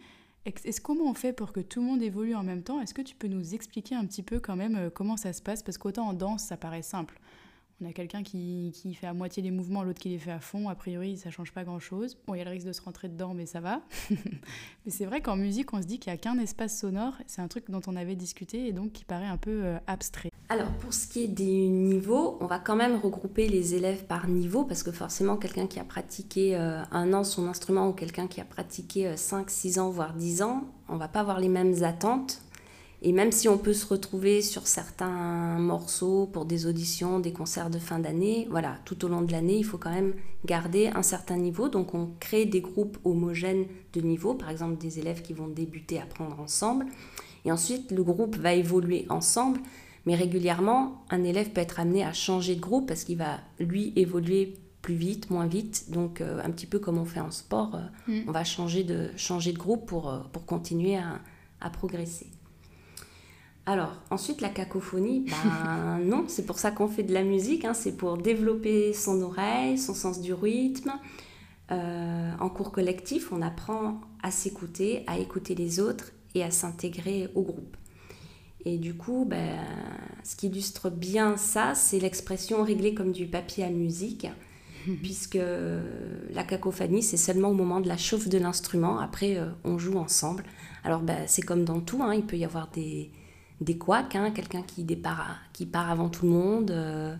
est-ce 0.46 0.80
comment 0.80 1.10
on 1.10 1.14
fait 1.14 1.32
pour 1.32 1.52
que 1.52 1.60
tout 1.60 1.80
le 1.80 1.86
monde 1.86 2.02
évolue 2.02 2.34
en 2.34 2.42
même 2.42 2.62
temps? 2.62 2.80
Est-ce 2.80 2.94
que 2.94 3.02
tu 3.02 3.14
peux 3.16 3.28
nous 3.28 3.54
expliquer 3.54 3.94
un 3.94 4.06
petit 4.06 4.22
peu 4.22 4.38
quand 4.38 4.56
même 4.56 4.76
euh, 4.76 4.90
comment 4.90 5.16
ça 5.16 5.32
se 5.32 5.42
passe? 5.42 5.62
Parce 5.62 5.76
qu'autant 5.78 6.08
en 6.08 6.12
danse, 6.12 6.44
ça 6.44 6.56
paraît 6.56 6.82
simple. 6.82 7.18
On 7.82 7.86
a 7.86 7.92
quelqu'un 7.92 8.22
qui, 8.22 8.72
qui, 8.74 8.94
fait 8.94 9.06
à 9.06 9.12
moitié 9.12 9.42
les 9.42 9.50
mouvements, 9.50 9.82
l'autre 9.82 10.00
qui 10.00 10.08
les 10.08 10.18
fait 10.18 10.30
à 10.30 10.40
fond. 10.40 10.70
A 10.70 10.74
priori, 10.74 11.18
ça 11.18 11.30
change 11.30 11.52
pas 11.52 11.62
grand-chose. 11.62 12.16
Bon, 12.26 12.34
il 12.34 12.38
y 12.38 12.40
a 12.40 12.44
le 12.44 12.50
risque 12.50 12.66
de 12.66 12.72
se 12.72 12.80
rentrer 12.80 13.08
dedans, 13.08 13.34
mais 13.34 13.44
ça 13.44 13.60
va. 13.60 13.82
mais 14.10 14.90
c'est 14.90 15.04
vrai 15.04 15.20
qu'en 15.20 15.36
musique, 15.36 15.74
on 15.74 15.82
se 15.82 15.86
dit 15.86 15.98
qu'il 15.98 16.10
n'y 16.10 16.14
a 16.14 16.18
qu'un 16.18 16.38
espace 16.38 16.78
sonore. 16.78 17.12
C'est 17.26 17.42
un 17.42 17.48
truc 17.48 17.70
dont 17.70 17.82
on 17.86 17.94
avait 17.94 18.16
discuté 18.16 18.66
et 18.66 18.72
donc 18.72 18.92
qui 18.92 19.04
paraît 19.04 19.26
un 19.26 19.36
peu 19.36 19.62
euh, 19.62 19.78
abstrait. 19.86 20.30
Alors, 20.48 20.70
pour 20.78 20.94
ce 20.94 21.06
qui 21.06 21.24
est 21.24 21.28
des 21.28 21.68
niveaux, 21.68 22.38
on 22.40 22.46
va 22.46 22.58
quand 22.58 22.76
même 22.76 22.96
regrouper 22.96 23.46
les 23.46 23.74
élèves 23.74 24.06
par 24.06 24.26
niveau 24.26 24.64
parce 24.64 24.82
que 24.82 24.92
forcément, 24.92 25.36
quelqu'un 25.36 25.66
qui 25.66 25.78
a 25.78 25.84
pratiqué 25.84 26.56
euh, 26.56 26.82
un 26.92 27.12
an 27.12 27.24
son 27.24 27.46
instrument 27.46 27.88
ou 27.88 27.92
quelqu'un 27.92 28.26
qui 28.26 28.40
a 28.40 28.44
pratiqué 28.46 29.18
5, 29.18 29.40
euh, 29.40 29.44
6 29.48 29.78
ans, 29.80 29.90
voire 29.90 30.14
10 30.14 30.40
ans, 30.40 30.64
on 30.88 30.96
va 30.96 31.08
pas 31.08 31.20
avoir 31.20 31.40
les 31.40 31.48
mêmes 31.48 31.82
attentes 31.82 32.40
et 33.02 33.12
même 33.12 33.30
si 33.30 33.48
on 33.48 33.58
peut 33.58 33.74
se 33.74 33.86
retrouver 33.86 34.40
sur 34.42 34.66
certains 34.66 35.58
morceaux 35.58 36.26
pour 36.26 36.44
des 36.44 36.66
auditions, 36.66 37.20
des 37.20 37.32
concerts 37.32 37.70
de 37.70 37.78
fin 37.78 37.98
d'année, 37.98 38.48
voilà, 38.50 38.78
tout 38.84 39.04
au 39.04 39.08
long 39.08 39.22
de 39.22 39.32
l'année, 39.32 39.58
il 39.58 39.64
faut 39.64 39.78
quand 39.78 39.92
même 39.92 40.14
garder 40.44 40.88
un 40.88 41.02
certain 41.02 41.36
niveau. 41.36 41.68
Donc 41.68 41.94
on 41.94 42.10
crée 42.20 42.46
des 42.46 42.60
groupes 42.60 42.98
homogènes 43.04 43.66
de 43.92 44.00
niveau, 44.00 44.34
par 44.34 44.50
exemple 44.50 44.78
des 44.78 44.98
élèves 44.98 45.22
qui 45.22 45.34
vont 45.34 45.48
débuter 45.48 45.98
à 45.98 46.04
apprendre 46.04 46.40
ensemble. 46.40 46.86
Et 47.44 47.52
ensuite, 47.52 47.92
le 47.92 48.02
groupe 48.02 48.36
va 48.36 48.54
évoluer 48.54 49.06
ensemble. 49.08 49.60
Mais 50.06 50.14
régulièrement, 50.14 51.04
un 51.10 51.24
élève 51.24 51.50
peut 51.50 51.60
être 51.60 51.80
amené 51.80 52.04
à 52.04 52.12
changer 52.12 52.54
de 52.54 52.60
groupe 52.60 52.86
parce 52.88 53.04
qu'il 53.04 53.18
va, 53.18 53.40
lui, 53.58 53.92
évoluer 53.96 54.54
plus 54.80 54.94
vite, 54.94 55.30
moins 55.30 55.46
vite. 55.46 55.90
Donc, 55.90 56.20
euh, 56.20 56.40
un 56.44 56.50
petit 56.50 56.66
peu 56.66 56.78
comme 56.78 56.96
on 56.96 57.04
fait 57.04 57.20
en 57.20 57.32
sport, 57.32 57.74
euh, 57.74 58.12
Mm. 58.12 58.28
on 58.28 58.32
va 58.32 58.44
changer 58.44 58.84
de, 58.84 59.10
changer 59.16 59.52
de 59.52 59.58
groupe 59.58 59.86
pour, 59.86 60.08
euh, 60.08 60.20
pour 60.32 60.46
continuer 60.46 60.96
à, 60.96 61.20
à 61.60 61.70
progresser. 61.70 62.28
Alors, 63.68 63.92
ensuite, 64.10 64.40
la 64.40 64.48
cacophonie, 64.48 65.26
ben 65.28 65.98
non, 66.04 66.24
c'est 66.28 66.46
pour 66.46 66.58
ça 66.58 66.70
qu'on 66.70 66.86
fait 66.86 67.02
de 67.02 67.12
la 67.12 67.24
musique, 67.24 67.64
hein, 67.64 67.74
c'est 67.74 67.96
pour 67.96 68.16
développer 68.16 68.92
son 68.92 69.20
oreille, 69.22 69.76
son 69.76 69.92
sens 69.92 70.20
du 70.20 70.32
rythme. 70.32 70.92
Euh, 71.72 72.30
en 72.38 72.48
cours 72.48 72.70
collectif, 72.70 73.32
on 73.32 73.42
apprend 73.42 74.00
à 74.22 74.30
s'écouter, 74.30 75.02
à 75.08 75.18
écouter 75.18 75.56
les 75.56 75.80
autres 75.80 76.12
et 76.36 76.44
à 76.44 76.52
s'intégrer 76.52 77.28
au 77.34 77.42
groupe. 77.42 77.76
Et 78.64 78.78
du 78.78 78.94
coup, 78.94 79.26
ben, 79.28 79.58
ce 80.22 80.36
qui 80.36 80.46
illustre 80.46 80.88
bien 80.88 81.36
ça, 81.36 81.74
c'est 81.74 81.98
l'expression 81.98 82.62
régler 82.62 82.94
comme 82.94 83.10
du 83.10 83.26
papier 83.26 83.64
à 83.64 83.70
musique, 83.70 84.28
puisque 85.02 85.40
la 86.30 86.44
cacophonie, 86.44 87.02
c'est 87.02 87.16
seulement 87.16 87.48
au 87.48 87.54
moment 87.54 87.80
de 87.80 87.88
la 87.88 87.96
chauffe 87.96 88.28
de 88.28 88.38
l'instrument. 88.38 89.00
Après, 89.00 89.36
euh, 89.38 89.50
on 89.64 89.76
joue 89.76 89.98
ensemble. 89.98 90.44
Alors, 90.84 91.00
ben, 91.00 91.24
c'est 91.26 91.42
comme 91.42 91.64
dans 91.64 91.80
tout, 91.80 92.00
hein, 92.04 92.14
il 92.14 92.24
peut 92.24 92.36
y 92.36 92.44
avoir 92.44 92.70
des, 92.70 93.10
des 93.60 93.76
couacs, 93.78 94.14
hein, 94.16 94.30
quelqu'un 94.34 94.62
qui, 94.66 94.84
départ, 94.84 95.36
qui 95.52 95.66
part 95.66 95.90
avant 95.90 96.08
tout 96.08 96.26
le 96.26 96.32
monde. 96.32 96.70
euh, 96.70 97.14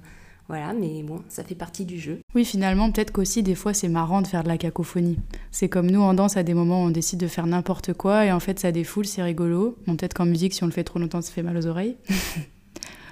voilà, 0.49 0.73
mais 0.75 1.03
bon, 1.03 1.23
ça 1.29 1.43
fait 1.43 1.57
partie 1.57 1.85
du 1.85 1.99
jeu. 1.99 2.21
Oui, 2.37 2.45
finalement, 2.45 2.93
peut-être 2.93 3.11
qu'aussi 3.11 3.43
des 3.43 3.57
fois 3.57 3.75
c'est 3.75 3.89
marrant 3.89 4.23
de 4.23 4.29
faire 4.29 4.45
de 4.45 4.49
la 4.49 4.57
cacophonie. 4.59 5.19
C'est 5.51 5.69
comme 5.69 5.91
nous 5.91 6.01
en 6.01 6.15
danse, 6.15 6.37
à 6.37 6.45
des 6.45 6.55
moments 6.55 6.83
on 6.85 6.91
décide 6.91 7.19
de 7.19 7.27
faire 7.27 7.47
n'importe 7.49 7.95
quoi 7.95 8.25
et 8.27 8.31
en 8.31 8.39
fait 8.39 8.61
ça 8.61 8.71
défoule, 8.71 9.07
c'est 9.07 9.23
rigolo. 9.25 9.77
Bon, 9.89 9.97
peut-être 9.97 10.15
qu'en 10.15 10.25
musique, 10.27 10.55
si 10.55 10.63
on 10.63 10.67
le 10.67 10.73
fait 10.73 10.85
trop 10.85 11.01
longtemps, 11.01 11.21
ça 11.21 11.33
fait 11.33 11.43
mal 11.43 11.57
aux 11.57 11.67
oreilles. 11.67 11.97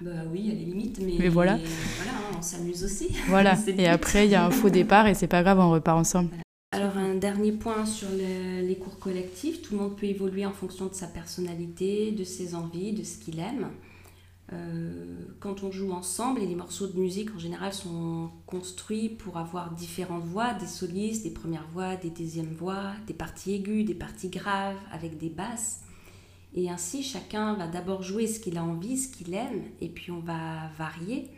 Bah 0.02 0.11
oui, 0.31 0.40
il 0.45 0.49
y 0.49 0.50
a 0.50 0.54
les 0.54 0.64
limites, 0.64 0.99
mais, 1.00 1.14
Mais 1.19 1.28
voilà. 1.28 1.57
voilà, 1.57 2.11
hein, 2.11 2.37
on 2.38 2.43
s'amuse 2.43 2.83
aussi. 2.85 3.09
Voilà. 3.28 3.54
Et 3.78 3.87
après, 3.88 4.26
il 4.26 4.31
y 4.31 4.35
a 4.35 4.45
un 4.45 4.50
faux 4.50 4.69
départ 4.69 5.07
et 5.07 5.14
c'est 5.14 5.28
pas 5.28 5.43
grave, 5.45 5.61
on 5.61 5.71
repart 5.71 5.97
ensemble. 5.99 6.31
Alors 6.75 6.97
un 6.99 7.14
dernier 7.14 7.52
point 7.52 7.87
sur 7.87 8.09
le- 8.11 8.66
les 8.66 8.75
cours 8.76 8.99
collectifs, 8.99 9.62
tout 9.62 9.75
le 9.75 9.81
monde 9.81 9.97
peut 9.97 10.07
évoluer 10.07 10.45
en 10.45 10.50
fonction 10.52 10.87
de 10.87 10.93
sa 10.95 11.07
personnalité, 11.07 12.11
de 12.11 12.25
ses 12.25 12.57
envies, 12.57 12.93
de 12.93 13.04
ce 13.04 13.16
qu'il 13.16 13.38
aime. 13.38 13.69
Euh, 14.52 15.14
quand 15.38 15.62
on 15.62 15.71
joue 15.71 15.93
ensemble, 15.93 16.40
et 16.43 16.47
les 16.47 16.57
morceaux 16.57 16.88
de 16.88 16.99
musique 16.99 17.33
en 17.33 17.38
général 17.38 17.73
sont 17.73 18.28
construits 18.45 19.09
pour 19.09 19.37
avoir 19.37 19.71
différentes 19.71 20.25
voix, 20.25 20.52
des 20.52 20.66
solistes, 20.66 21.23
des 21.23 21.31
premières 21.31 21.69
voix, 21.73 21.95
des 21.95 22.11
deuxièmes 22.11 22.52
voix, 22.52 22.90
des 23.07 23.14
parties 23.14 23.54
aiguës, 23.54 23.85
des 23.85 23.95
parties 23.95 24.28
graves, 24.28 24.76
avec 24.90 25.16
des 25.16 25.31
basses. 25.31 25.83
Et 26.57 26.69
ainsi, 26.71 27.04
chacun 27.04 27.54
va 27.54 27.69
d'abord 27.69 28.02
jouer 28.02 28.26
ce 28.26 28.40
qu'il 28.40 28.59
a 28.59 28.64
envie, 28.64 28.99
ce 28.99 29.09
qu'il 29.14 29.33
aime, 29.33 29.62
et 29.81 29.88
puis 29.88 30.11
on 30.11 30.19
va 30.21 30.71
varier. 30.76 31.31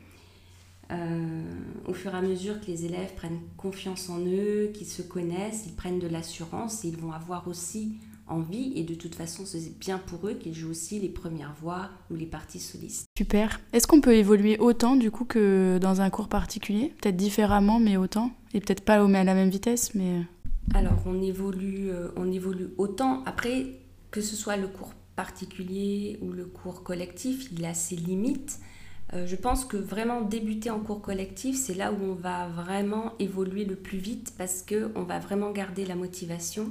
Euh, 0.93 1.43
au 1.88 1.93
fur 1.93 2.14
et 2.14 2.19
à 2.19 2.23
mesure 2.23 2.61
que 2.61 2.66
les 2.66 2.85
élèves 2.85 3.14
prennent 3.16 3.40
confiance 3.57 4.09
en 4.09 4.21
eux, 4.21 4.71
qu'ils 4.73 4.87
se 4.87 5.02
connaissent, 5.02 5.64
ils 5.66 5.75
prennent 5.75 5.99
de 5.99 6.07
l'assurance 6.07 6.85
et 6.85 6.88
ils 6.88 6.97
vont 6.97 7.12
avoir 7.12 7.49
aussi 7.49 7.97
envie, 8.28 8.73
et 8.76 8.83
de 8.85 8.95
toute 8.95 9.14
façon 9.14 9.45
c'est 9.47 9.78
bien 9.78 9.99
pour 9.99 10.28
eux 10.28 10.35
qu'ils 10.35 10.55
jouent 10.55 10.71
aussi 10.71 10.99
les 11.00 11.09
premières 11.09 11.55
voix 11.61 11.90
ou 12.11 12.14
les 12.14 12.26
parties 12.26 12.59
solistes. 12.61 13.07
Super. 13.16 13.61
Est-ce 13.73 13.87
qu'on 13.87 14.00
peut 14.00 14.14
évoluer 14.14 14.59
autant 14.59 14.97
du 14.97 15.11
coup 15.11 15.25
que 15.25 15.78
dans 15.78 16.00
un 16.00 16.11
cours 16.11 16.28
particulier? 16.28 16.93
Peut-être 17.00 17.16
différemment, 17.16 17.78
mais 17.81 17.97
autant? 17.97 18.31
Et 18.55 18.61
peut-être 18.61 18.85
pas 18.85 19.05
au- 19.05 19.12
à 19.12 19.25
la 19.25 19.35
même 19.35 19.50
vitesse, 19.50 19.95
mais. 19.95 20.23
Alors 20.75 20.99
on 21.07 21.21
évolue, 21.23 21.90
euh, 21.90 22.09
on 22.16 22.31
évolue 22.33 22.69
autant. 22.78 23.23
Après, 23.26 23.66
que 24.11 24.21
ce 24.21 24.35
soit 24.37 24.57
le 24.57 24.69
cours 24.69 24.93
particulier 25.14 26.19
ou 26.23 26.31
le 26.33 26.45
cours 26.47 26.83
collectif, 26.83 27.49
il 27.52 27.64
a 27.64 27.75
ses 27.75 27.97
limites. 27.97 28.59
Euh, 29.15 29.27
je 29.27 29.37
pense 29.37 29.65
que 29.65 29.77
vraiment 29.77 30.21
débuter 30.21 30.71
en 30.71 30.81
cours 30.81 31.01
collectif, 31.01 31.57
c'est 31.57 31.75
là 31.75 31.93
où 31.93 31.97
on 32.03 32.15
va 32.15 32.49
vraiment 32.49 33.13
évoluer 33.21 33.65
le 33.65 33.77
plus 33.77 33.99
vite 33.99 34.35
parce 34.37 34.63
qu'on 34.69 35.03
va 35.05 35.19
vraiment 35.21 35.53
garder 35.53 35.85
la 35.87 35.95
motivation. 35.95 36.71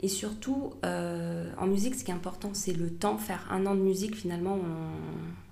Et 0.00 0.08
surtout, 0.08 0.74
euh, 0.84 1.50
en 1.58 1.66
musique, 1.66 1.94
ce 1.94 2.04
qui 2.04 2.10
est 2.10 2.14
important, 2.14 2.50
c'est 2.52 2.74
le 2.74 2.90
temps. 2.90 3.16
Faire 3.16 3.46
un 3.50 3.64
an 3.64 3.74
de 3.74 3.80
musique, 3.80 4.14
finalement, 4.14 4.58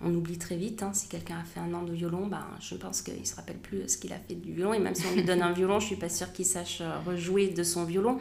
on, 0.03 0.07
on 0.07 0.15
oublie 0.15 0.37
très 0.37 0.57
vite. 0.57 0.83
hein. 0.83 0.91
Si 0.93 1.09
quelqu'un 1.09 1.39
a 1.39 1.45
fait 1.45 1.61
un 1.61 1.73
an 1.73 1.83
de 1.83 1.93
violon, 1.93 2.27
ben, 2.27 2.45
je 2.61 2.75
pense 2.75 3.01
qu'il 3.01 3.19
ne 3.19 3.25
se 3.25 3.35
rappelle 3.35 3.57
plus 3.57 3.89
ce 3.89 3.97
qu'il 3.97 4.13
a 4.13 4.19
fait 4.19 4.35
du 4.35 4.53
violon. 4.53 4.75
Et 4.75 4.79
même 4.79 4.95
si 4.95 5.07
on 5.11 5.15
lui 5.15 5.25
donne 5.25 5.41
un 5.41 5.53
violon, 5.53 5.79
je 5.81 5.85
ne 5.85 5.89
suis 5.89 5.97
pas 5.97 6.11
sûre 6.11 6.31
qu'il 6.35 6.45
sache 6.45 6.83
euh, 6.83 6.99
rejouer 7.07 7.49
de 7.49 7.63
son 7.63 7.85
violon. 7.85 8.19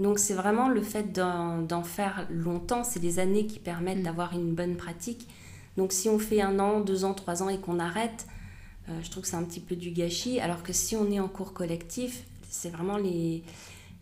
Donc 0.00 0.18
c'est 0.18 0.34
vraiment 0.34 0.68
le 0.68 0.82
fait 0.82 1.12
d'en 1.12 1.62
d'en 1.62 1.84
faire 1.84 2.26
longtemps, 2.30 2.82
c'est 2.82 2.98
des 2.98 3.20
années 3.20 3.46
qui 3.46 3.60
permettent 3.60 3.98
Mm. 4.00 4.02
d'avoir 4.02 4.32
une 4.32 4.52
bonne 4.54 4.76
pratique. 4.76 5.28
Donc 5.76 5.92
si 5.92 6.08
on 6.08 6.18
fait 6.18 6.40
un 6.40 6.58
an, 6.58 6.80
deux 6.80 7.04
ans, 7.04 7.14
trois 7.14 7.42
ans 7.42 7.48
et 7.48 7.58
qu'on 7.58 7.78
arrête, 7.78 8.26
euh, 8.88 8.92
je 9.02 9.10
trouve 9.10 9.22
que 9.22 9.28
c'est 9.28 9.36
un 9.36 9.44
petit 9.44 9.60
peu 9.60 9.76
du 9.76 9.90
gâchis. 9.90 10.40
Alors 10.40 10.62
que 10.62 10.72
si 10.72 10.96
on 10.96 11.10
est 11.10 11.20
en 11.20 11.28
cours 11.28 11.52
collectif, 11.52 12.24
c'est 12.48 12.70
vraiment 12.70 12.96
les, 12.96 13.42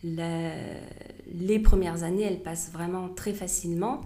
les 0.03 1.59
premières 1.59 2.03
années, 2.03 2.23
elles 2.23 2.43
passent 2.43 2.71
vraiment 2.71 3.09
très 3.09 3.33
facilement. 3.33 4.01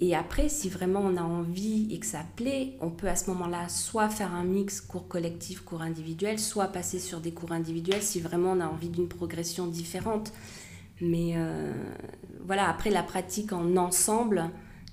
Et 0.00 0.14
après, 0.14 0.48
si 0.48 0.68
vraiment 0.68 1.00
on 1.00 1.16
a 1.16 1.22
envie 1.22 1.88
et 1.90 1.98
que 1.98 2.06
ça 2.06 2.24
plaît, 2.36 2.76
on 2.80 2.90
peut 2.90 3.08
à 3.08 3.16
ce 3.16 3.30
moment-là 3.30 3.68
soit 3.68 4.08
faire 4.08 4.32
un 4.32 4.44
mix 4.44 4.80
cours 4.80 5.08
collectif, 5.08 5.62
cours 5.62 5.82
individuel, 5.82 6.38
soit 6.38 6.68
passer 6.68 7.00
sur 7.00 7.20
des 7.20 7.32
cours 7.32 7.50
individuels 7.50 8.02
si 8.02 8.20
vraiment 8.20 8.52
on 8.52 8.60
a 8.60 8.66
envie 8.66 8.90
d'une 8.90 9.08
progression 9.08 9.66
différente. 9.66 10.32
Mais 11.00 11.32
euh, 11.36 11.72
voilà, 12.44 12.68
après 12.68 12.90
la 12.90 13.02
pratique 13.02 13.52
en 13.52 13.76
ensemble, 13.76 14.50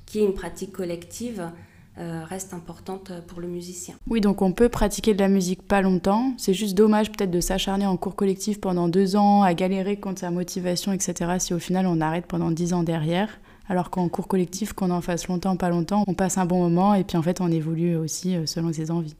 qui 0.07 0.19
est 0.19 0.25
une 0.25 0.33
pratique 0.33 0.71
collective, 0.71 1.51
reste 1.97 2.53
importante 2.53 3.11
pour 3.27 3.39
le 3.39 3.47
musicien. 3.47 3.95
Oui, 4.07 4.19
donc 4.19 4.41
on 4.41 4.51
peut 4.51 4.69
pratiquer 4.69 5.13
de 5.13 5.19
la 5.19 5.29
musique 5.29 5.61
pas 5.61 5.81
longtemps. 5.81 6.33
C'est 6.37 6.53
juste 6.53 6.75
dommage 6.75 7.11
peut-être 7.11 7.31
de 7.31 7.39
s'acharner 7.39 7.85
en 7.85 7.95
cours 7.97 8.15
collectif 8.15 8.59
pendant 8.59 8.87
deux 8.89 9.15
ans, 9.15 9.43
à 9.43 9.53
galérer 9.53 9.97
contre 9.97 10.19
sa 10.19 10.31
motivation, 10.31 10.91
etc. 10.91 11.35
Si 11.39 11.53
au 11.53 11.59
final 11.59 11.87
on 11.87 12.01
arrête 12.01 12.25
pendant 12.25 12.51
dix 12.51 12.73
ans 12.73 12.83
derrière. 12.83 13.39
Alors 13.67 13.89
qu'en 13.89 14.09
cours 14.09 14.27
collectif, 14.27 14.73
qu'on 14.73 14.91
en 14.91 15.01
fasse 15.01 15.27
longtemps, 15.27 15.55
pas 15.57 15.69
longtemps, 15.69 16.03
on 16.07 16.13
passe 16.13 16.37
un 16.37 16.45
bon 16.45 16.59
moment 16.59 16.93
et 16.93 17.03
puis 17.03 17.17
en 17.17 17.23
fait 17.23 17.41
on 17.41 17.51
évolue 17.51 17.95
aussi 17.95 18.35
euh, 18.35 18.45
selon 18.45 18.71
ses 18.71 18.91
envies. 18.91 19.15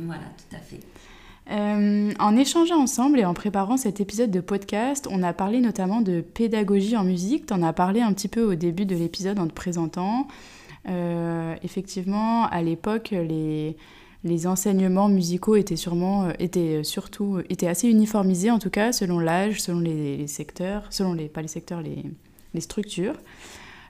Voilà, 0.00 0.22
tout 0.22 0.56
à 0.56 0.58
fait. 0.58 0.80
Euh, 1.50 2.12
en 2.18 2.36
échangeant 2.36 2.80
ensemble 2.80 3.20
et 3.20 3.24
en 3.24 3.34
préparant 3.34 3.76
cet 3.76 4.00
épisode 4.00 4.30
de 4.30 4.40
podcast, 4.40 5.06
on 5.10 5.22
a 5.22 5.32
parlé 5.32 5.60
notamment 5.60 6.00
de 6.00 6.22
pédagogie 6.22 6.96
en 6.96 7.04
musique. 7.04 7.46
Tu 7.46 7.52
en 7.52 7.62
as 7.62 7.72
parlé 7.72 8.00
un 8.00 8.12
petit 8.12 8.28
peu 8.28 8.42
au 8.42 8.54
début 8.54 8.86
de 8.86 8.96
l'épisode 8.96 9.38
en 9.38 9.46
te 9.46 9.52
présentant. 9.52 10.26
Euh, 10.88 11.54
effectivement, 11.62 12.46
à 12.46 12.62
l'époque, 12.62 13.10
les, 13.10 13.76
les 14.22 14.46
enseignements 14.46 15.08
musicaux 15.08 15.56
étaient 15.56 15.76
sûrement, 15.76 16.26
euh, 16.26 16.32
étaient 16.38 16.84
surtout, 16.84 17.40
étaient 17.48 17.68
assez 17.68 17.88
uniformisés 17.88 18.50
en 18.50 18.58
tout 18.58 18.70
cas, 18.70 18.92
selon 18.92 19.18
l'âge, 19.18 19.62
selon 19.62 19.80
les, 19.80 20.26
secteurs, 20.26 20.86
selon 20.90 21.14
les, 21.14 21.28
pas 21.28 21.42
les 21.42 21.48
secteurs, 21.48 21.80
les, 21.80 22.04
les 22.52 22.60
structures. 22.60 23.16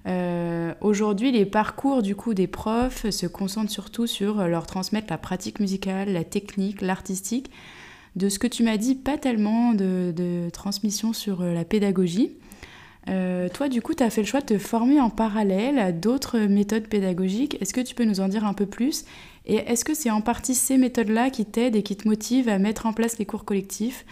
Euh, 0.06 0.74
Aujourd'hui, 0.82 1.32
les 1.32 1.46
parcours 1.46 2.02
du 2.02 2.14
coup 2.14 2.34
des 2.34 2.46
profs 2.46 3.08
se 3.08 3.26
concentrent 3.26 3.72
surtout 3.72 4.06
sur 4.06 4.46
leur 4.46 4.66
transmettre 4.66 5.06
la 5.10 5.18
pratique 5.18 5.60
musicale, 5.60 6.12
la 6.12 6.24
technique, 6.24 6.82
l'artistique. 6.82 7.50
De 8.14 8.28
ce 8.28 8.38
que 8.38 8.46
tu 8.46 8.62
m'as 8.62 8.76
dit, 8.76 8.94
pas 8.94 9.18
tellement 9.18 9.72
de, 9.72 10.12
de 10.14 10.48
transmission 10.50 11.12
sur 11.12 11.42
la 11.42 11.64
pédagogie. 11.64 12.36
Euh, 13.08 13.48
toi, 13.48 13.68
du 13.68 13.82
coup, 13.82 13.94
tu 13.94 14.02
as 14.02 14.10
fait 14.10 14.22
le 14.22 14.26
choix 14.26 14.40
de 14.40 14.46
te 14.46 14.58
former 14.58 15.00
en 15.00 15.10
parallèle 15.10 15.78
à 15.78 15.92
d'autres 15.92 16.38
méthodes 16.40 16.88
pédagogiques. 16.88 17.60
Est-ce 17.60 17.74
que 17.74 17.80
tu 17.80 17.94
peux 17.94 18.04
nous 18.04 18.20
en 18.20 18.28
dire 18.28 18.44
un 18.44 18.54
peu 18.54 18.66
plus? 18.66 19.04
Et 19.46 19.56
est-ce 19.56 19.84
que 19.84 19.94
c'est 19.94 20.10
en 20.10 20.22
partie 20.22 20.54
ces 20.54 20.78
méthodes-là 20.78 21.30
qui 21.30 21.44
t'aident 21.44 21.76
et 21.76 21.82
qui 21.82 21.96
te 21.96 22.08
motivent 22.08 22.48
à 22.48 22.58
mettre 22.58 22.86
en 22.86 22.92
place 22.92 23.18
les 23.18 23.26
cours 23.26 23.44
collectifs? 23.44 24.06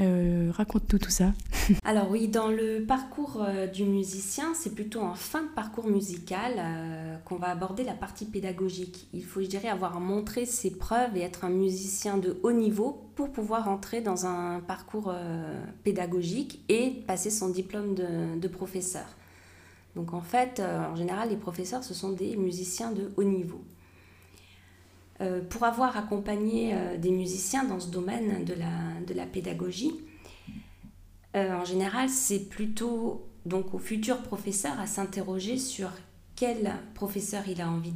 Euh, 0.00 0.50
Raconte-nous 0.54 0.98
tout 0.98 1.10
ça. 1.10 1.32
Alors 1.84 2.10
oui, 2.10 2.28
dans 2.28 2.48
le 2.48 2.84
parcours 2.84 3.42
euh, 3.42 3.66
du 3.66 3.84
musicien, 3.84 4.52
c'est 4.54 4.74
plutôt 4.74 5.00
en 5.00 5.14
fin 5.14 5.42
de 5.42 5.48
parcours 5.48 5.88
musical 5.88 6.52
euh, 6.56 7.16
qu'on 7.24 7.36
va 7.36 7.48
aborder 7.48 7.82
la 7.82 7.94
partie 7.94 8.24
pédagogique. 8.24 9.08
Il 9.12 9.24
faut, 9.24 9.40
je 9.40 9.46
dirais, 9.46 9.68
avoir 9.68 9.98
montré 9.98 10.46
ses 10.46 10.70
preuves 10.70 11.16
et 11.16 11.20
être 11.20 11.44
un 11.44 11.50
musicien 11.50 12.16
de 12.16 12.38
haut 12.42 12.52
niveau 12.52 13.10
pour 13.16 13.30
pouvoir 13.32 13.68
entrer 13.68 14.00
dans 14.00 14.26
un 14.26 14.60
parcours 14.60 15.12
pédagogique 15.82 16.60
et 16.68 17.02
passer 17.06 17.30
son 17.30 17.48
diplôme 17.48 17.94
de, 17.96 18.38
de 18.38 18.48
professeur. 18.48 19.06
Donc 19.96 20.14
en 20.14 20.20
fait, 20.20 20.60
en 20.60 20.94
général, 20.94 21.30
les 21.30 21.36
professeurs, 21.36 21.82
ce 21.82 21.94
sont 21.94 22.10
des 22.10 22.36
musiciens 22.36 22.92
de 22.92 23.10
haut 23.16 23.24
niveau. 23.24 23.60
Euh, 25.20 25.40
pour 25.40 25.64
avoir 25.64 25.96
accompagné 25.96 26.74
euh, 26.74 26.96
des 26.96 27.10
musiciens 27.10 27.64
dans 27.64 27.80
ce 27.80 27.88
domaine 27.88 28.44
de 28.44 28.54
la, 28.54 29.00
de 29.04 29.14
la 29.14 29.26
pédagogie, 29.26 29.92
euh, 31.34 31.52
en 31.54 31.64
général, 31.64 32.08
c'est 32.08 32.48
plutôt 32.48 33.26
donc 33.44 33.74
au 33.74 33.78
futur 33.78 34.22
professeur 34.22 34.78
à 34.78 34.86
s'interroger 34.86 35.58
sur 35.58 35.90
quel 36.36 36.72
professeur 36.94 37.42
il 37.48 37.60
a 37.60 37.68
envie 37.68 37.94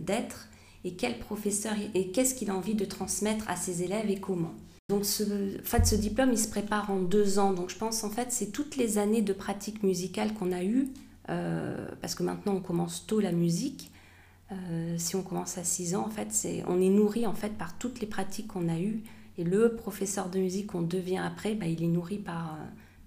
d'être 0.00 0.48
et 0.82 0.94
quel 0.94 1.20
professeur 1.20 1.74
et 1.94 2.10
qu'est-ce 2.10 2.34
qu'il 2.34 2.50
a 2.50 2.56
envie 2.56 2.74
de 2.74 2.84
transmettre 2.84 3.48
à 3.48 3.54
ses 3.54 3.84
élèves 3.84 4.10
et 4.10 4.18
comment. 4.18 4.54
Donc 4.88 5.04
ce, 5.04 5.22
en 5.60 5.62
fait, 5.64 5.86
ce 5.86 5.94
diplôme, 5.94 6.32
il 6.32 6.38
se 6.38 6.48
prépare 6.48 6.90
en 6.90 6.98
deux 6.98 7.38
ans. 7.38 7.52
Donc 7.52 7.70
je 7.70 7.76
pense 7.76 8.02
en 8.02 8.10
fait, 8.10 8.32
c'est 8.32 8.50
toutes 8.50 8.76
les 8.76 8.98
années 8.98 9.22
de 9.22 9.32
pratique 9.32 9.84
musicale 9.84 10.34
qu'on 10.34 10.50
a 10.50 10.64
eues, 10.64 10.88
parce 11.26 12.14
que 12.16 12.22
maintenant 12.22 12.54
on 12.54 12.60
commence 12.60 13.06
tôt 13.06 13.20
la 13.20 13.32
musique. 13.32 13.90
Euh, 14.52 14.94
si 14.96 15.16
on 15.16 15.22
commence 15.22 15.58
à 15.58 15.64
6 15.64 15.96
ans, 15.96 16.06
en 16.06 16.10
fait, 16.10 16.46
on 16.68 16.80
est 16.80 16.88
nourri 16.88 17.26
en 17.26 17.32
fait 17.32 17.56
par 17.56 17.76
toutes 17.78 18.00
les 18.00 18.06
pratiques 18.06 18.48
qu'on 18.48 18.68
a 18.68 18.78
eues 18.78 19.02
Et 19.38 19.44
le 19.44 19.74
professeur 19.74 20.28
de 20.28 20.38
musique 20.38 20.68
qu'on 20.68 20.82
devient 20.82 21.18
après, 21.18 21.54
bah, 21.54 21.66
il 21.66 21.82
est 21.82 21.88
nourri 21.88 22.18
par, 22.18 22.56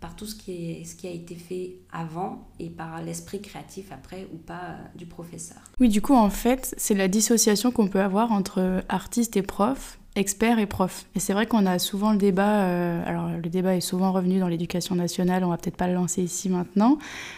par 0.02 0.16
tout 0.16 0.26
ce 0.26 0.36
qui, 0.36 0.52
est, 0.52 0.84
ce 0.84 0.96
qui 0.96 1.08
a 1.08 1.12
été 1.12 1.36
fait 1.36 1.76
avant 1.92 2.48
et 2.60 2.70
par 2.70 3.02
l'esprit 3.02 3.42
créatif 3.42 3.92
après 3.92 4.28
ou 4.34 4.38
pas 4.38 4.78
du 4.96 5.06
professeur. 5.06 5.60
Oui, 5.80 5.90
du 5.90 6.02
coup, 6.02 6.16
en 6.16 6.30
fait, 6.30 6.74
c'est 6.78 6.96
la 6.96 7.08
dissociation 7.08 7.72
qu'on 7.72 7.88
peut 7.88 8.02
avoir 8.02 8.32
entre 8.32 8.84
artiste 8.90 9.38
et 9.38 9.42
prof 9.42 10.00
experts 10.16 10.60
et 10.60 10.66
profs. 10.66 11.06
Et 11.16 11.20
c'est 11.20 11.34
vrai 11.34 11.46
qu'on 11.46 11.66
a 11.66 11.80
souvent 11.80 12.12
le 12.12 12.18
débat, 12.18 12.64
euh, 12.64 13.02
alors 13.06 13.30
le 13.30 13.50
débat 13.50 13.76
est 13.76 13.82
souvent 13.82 14.12
revenu 14.12 14.40
dans 14.40 14.48
l'éducation 14.48 14.96
nationale, 14.96 15.44
on 15.44 15.50
va 15.50 15.58
peut-être 15.58 15.78
pas 15.78 15.88
le 15.88 15.94
lancer 15.94 16.22
ici 16.22 16.50
maintenant. 16.50 16.98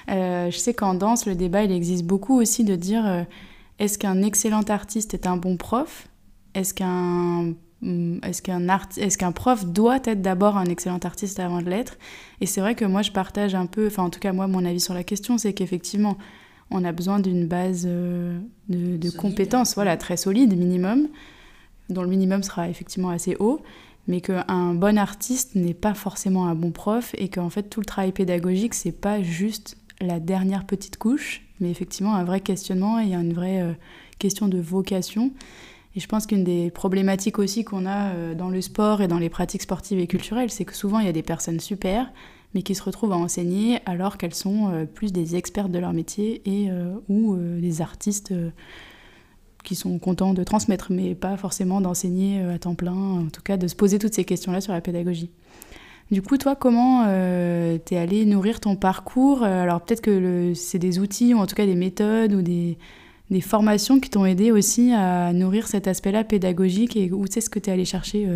Euh, 0.09 0.49
je 0.49 0.57
sais 0.57 0.73
qu'en 0.73 0.93
danse, 0.93 1.25
le 1.25 1.35
débat, 1.35 1.63
il 1.63 1.71
existe 1.71 2.05
beaucoup 2.05 2.39
aussi 2.39 2.63
de 2.63 2.75
dire 2.75 3.05
euh, 3.05 3.23
est-ce 3.81 3.97
qu'un 3.97 4.21
excellent 4.21 4.61
artiste 4.61 5.15
est 5.15 5.25
un 5.25 5.37
bon 5.37 5.57
prof? 5.57 6.07
Est-ce 6.53 6.75
qu'un 6.75 7.55
mm, 7.81 8.19
est-ce 8.23 8.43
qu'un 8.43 8.67
est 8.69 9.17
qu'un 9.17 9.31
prof 9.31 9.65
doit 9.65 9.99
être 10.05 10.21
d'abord 10.21 10.55
un 10.55 10.65
excellent 10.65 10.99
artiste 10.99 11.39
avant 11.39 11.63
de 11.63 11.69
l'être? 11.69 11.97
Et 12.41 12.45
c'est 12.45 12.61
vrai 12.61 12.75
que 12.75 12.85
moi 12.85 13.01
je 13.01 13.11
partage 13.11 13.55
un 13.55 13.65
peu, 13.65 13.87
enfin 13.87 14.03
en 14.03 14.11
tout 14.11 14.19
cas 14.19 14.33
moi 14.33 14.45
mon 14.45 14.65
avis 14.65 14.79
sur 14.79 14.93
la 14.93 15.03
question, 15.03 15.39
c'est 15.39 15.53
qu'effectivement 15.53 16.15
on 16.69 16.85
a 16.85 16.91
besoin 16.91 17.19
d'une 17.19 17.47
base 17.47 17.85
de, 17.85 18.37
de 18.69 19.09
compétences, 19.09 19.73
voilà, 19.73 19.97
très 19.97 20.15
solide 20.15 20.55
minimum 20.55 21.09
dont 21.89 22.03
le 22.03 22.07
minimum 22.07 22.43
sera 22.43 22.69
effectivement 22.69 23.09
assez 23.09 23.35
haut, 23.39 23.61
mais 24.07 24.21
qu'un 24.21 24.75
bon 24.75 24.97
artiste 24.97 25.55
n'est 25.55 25.73
pas 25.73 25.95
forcément 25.95 26.45
un 26.45 26.55
bon 26.55 26.69
prof 26.69 27.15
et 27.17 27.29
qu'en 27.29 27.49
fait 27.49 27.63
tout 27.63 27.79
le 27.79 27.85
travail 27.87 28.11
pédagogique, 28.11 28.75
c'est 28.75 28.91
pas 28.91 29.23
juste 29.23 29.75
la 29.99 30.19
dernière 30.19 30.65
petite 30.65 30.97
couche, 30.97 31.41
mais 31.61 31.69
effectivement 31.69 32.15
un 32.15 32.23
vrai 32.23 32.41
questionnement 32.41 32.99
et 32.99 33.13
une 33.13 33.33
vraie 33.33 33.61
euh, 33.61 33.73
question 34.19 34.47
de 34.47 34.59
vocation. 34.59 35.31
Et 35.95 35.99
je 35.99 36.07
pense 36.07 36.25
qu'une 36.25 36.43
des 36.43 36.71
problématiques 36.71 37.39
aussi 37.39 37.63
qu'on 37.63 37.85
a 37.85 38.13
euh, 38.13 38.35
dans 38.35 38.49
le 38.49 38.61
sport 38.61 39.01
et 39.01 39.07
dans 39.07 39.19
les 39.19 39.29
pratiques 39.29 39.61
sportives 39.61 39.99
et 39.99 40.07
culturelles, 40.07 40.49
c'est 40.49 40.65
que 40.65 40.75
souvent 40.75 40.99
il 40.99 41.05
y 41.05 41.09
a 41.09 41.13
des 41.13 41.23
personnes 41.23 41.59
super, 41.59 42.11
mais 42.53 42.63
qui 42.63 42.75
se 42.75 42.83
retrouvent 42.83 43.13
à 43.13 43.17
enseigner 43.17 43.79
alors 43.85 44.17
qu'elles 44.17 44.35
sont 44.35 44.69
euh, 44.69 44.85
plus 44.85 45.11
des 45.13 45.35
expertes 45.35 45.71
de 45.71 45.79
leur 45.79 45.93
métier 45.93 46.41
et 46.45 46.69
ou 47.07 47.35
des 47.35 47.81
artistes 47.81 48.33
qui 49.63 49.75
sont 49.75 49.99
contents 49.99 50.33
de 50.33 50.43
transmettre, 50.43 50.91
mais 50.91 51.13
pas 51.13 51.37
forcément 51.37 51.81
d'enseigner 51.81 52.41
à 52.41 52.57
temps 52.57 52.75
plein, 52.75 52.93
en 52.93 53.27
tout 53.27 53.41
cas 53.41 53.57
de 53.57 53.67
se 53.67 53.75
poser 53.75 53.99
toutes 53.99 54.13
ces 54.13 54.25
questions-là 54.25 54.59
sur 54.59 54.73
la 54.73 54.81
pédagogie. 54.81 55.29
Du 56.11 56.21
coup, 56.21 56.37
toi, 56.37 56.55
comment 56.55 57.05
euh, 57.07 57.77
t'es 57.77 57.97
allé 57.97 58.25
nourrir 58.25 58.59
ton 58.59 58.75
parcours? 58.75 59.43
Euh, 59.43 59.63
Alors 59.63 59.81
peut-être 59.81 60.01
que 60.01 60.53
c'est 60.53 60.79
des 60.79 60.99
outils, 60.99 61.33
ou 61.33 61.39
en 61.39 61.47
tout 61.47 61.55
cas 61.55 61.65
des 61.65 61.75
méthodes, 61.75 62.33
ou 62.33 62.41
des, 62.41 62.77
des 63.29 63.41
formations 63.41 63.99
qui 63.99 64.09
t'ont 64.09 64.25
aidé 64.25 64.51
aussi 64.51 64.91
à 64.91 65.31
nourrir 65.33 65.67
cet 65.67 65.87
aspect-là 65.87 66.23
pédagogique, 66.23 66.97
et 66.97 67.11
où 67.11 67.25
c'est 67.29 67.41
ce 67.41 67.49
que 67.49 67.59
tu 67.59 67.69
es 67.69 67.73
allé 67.73 67.85
chercher 67.85 68.27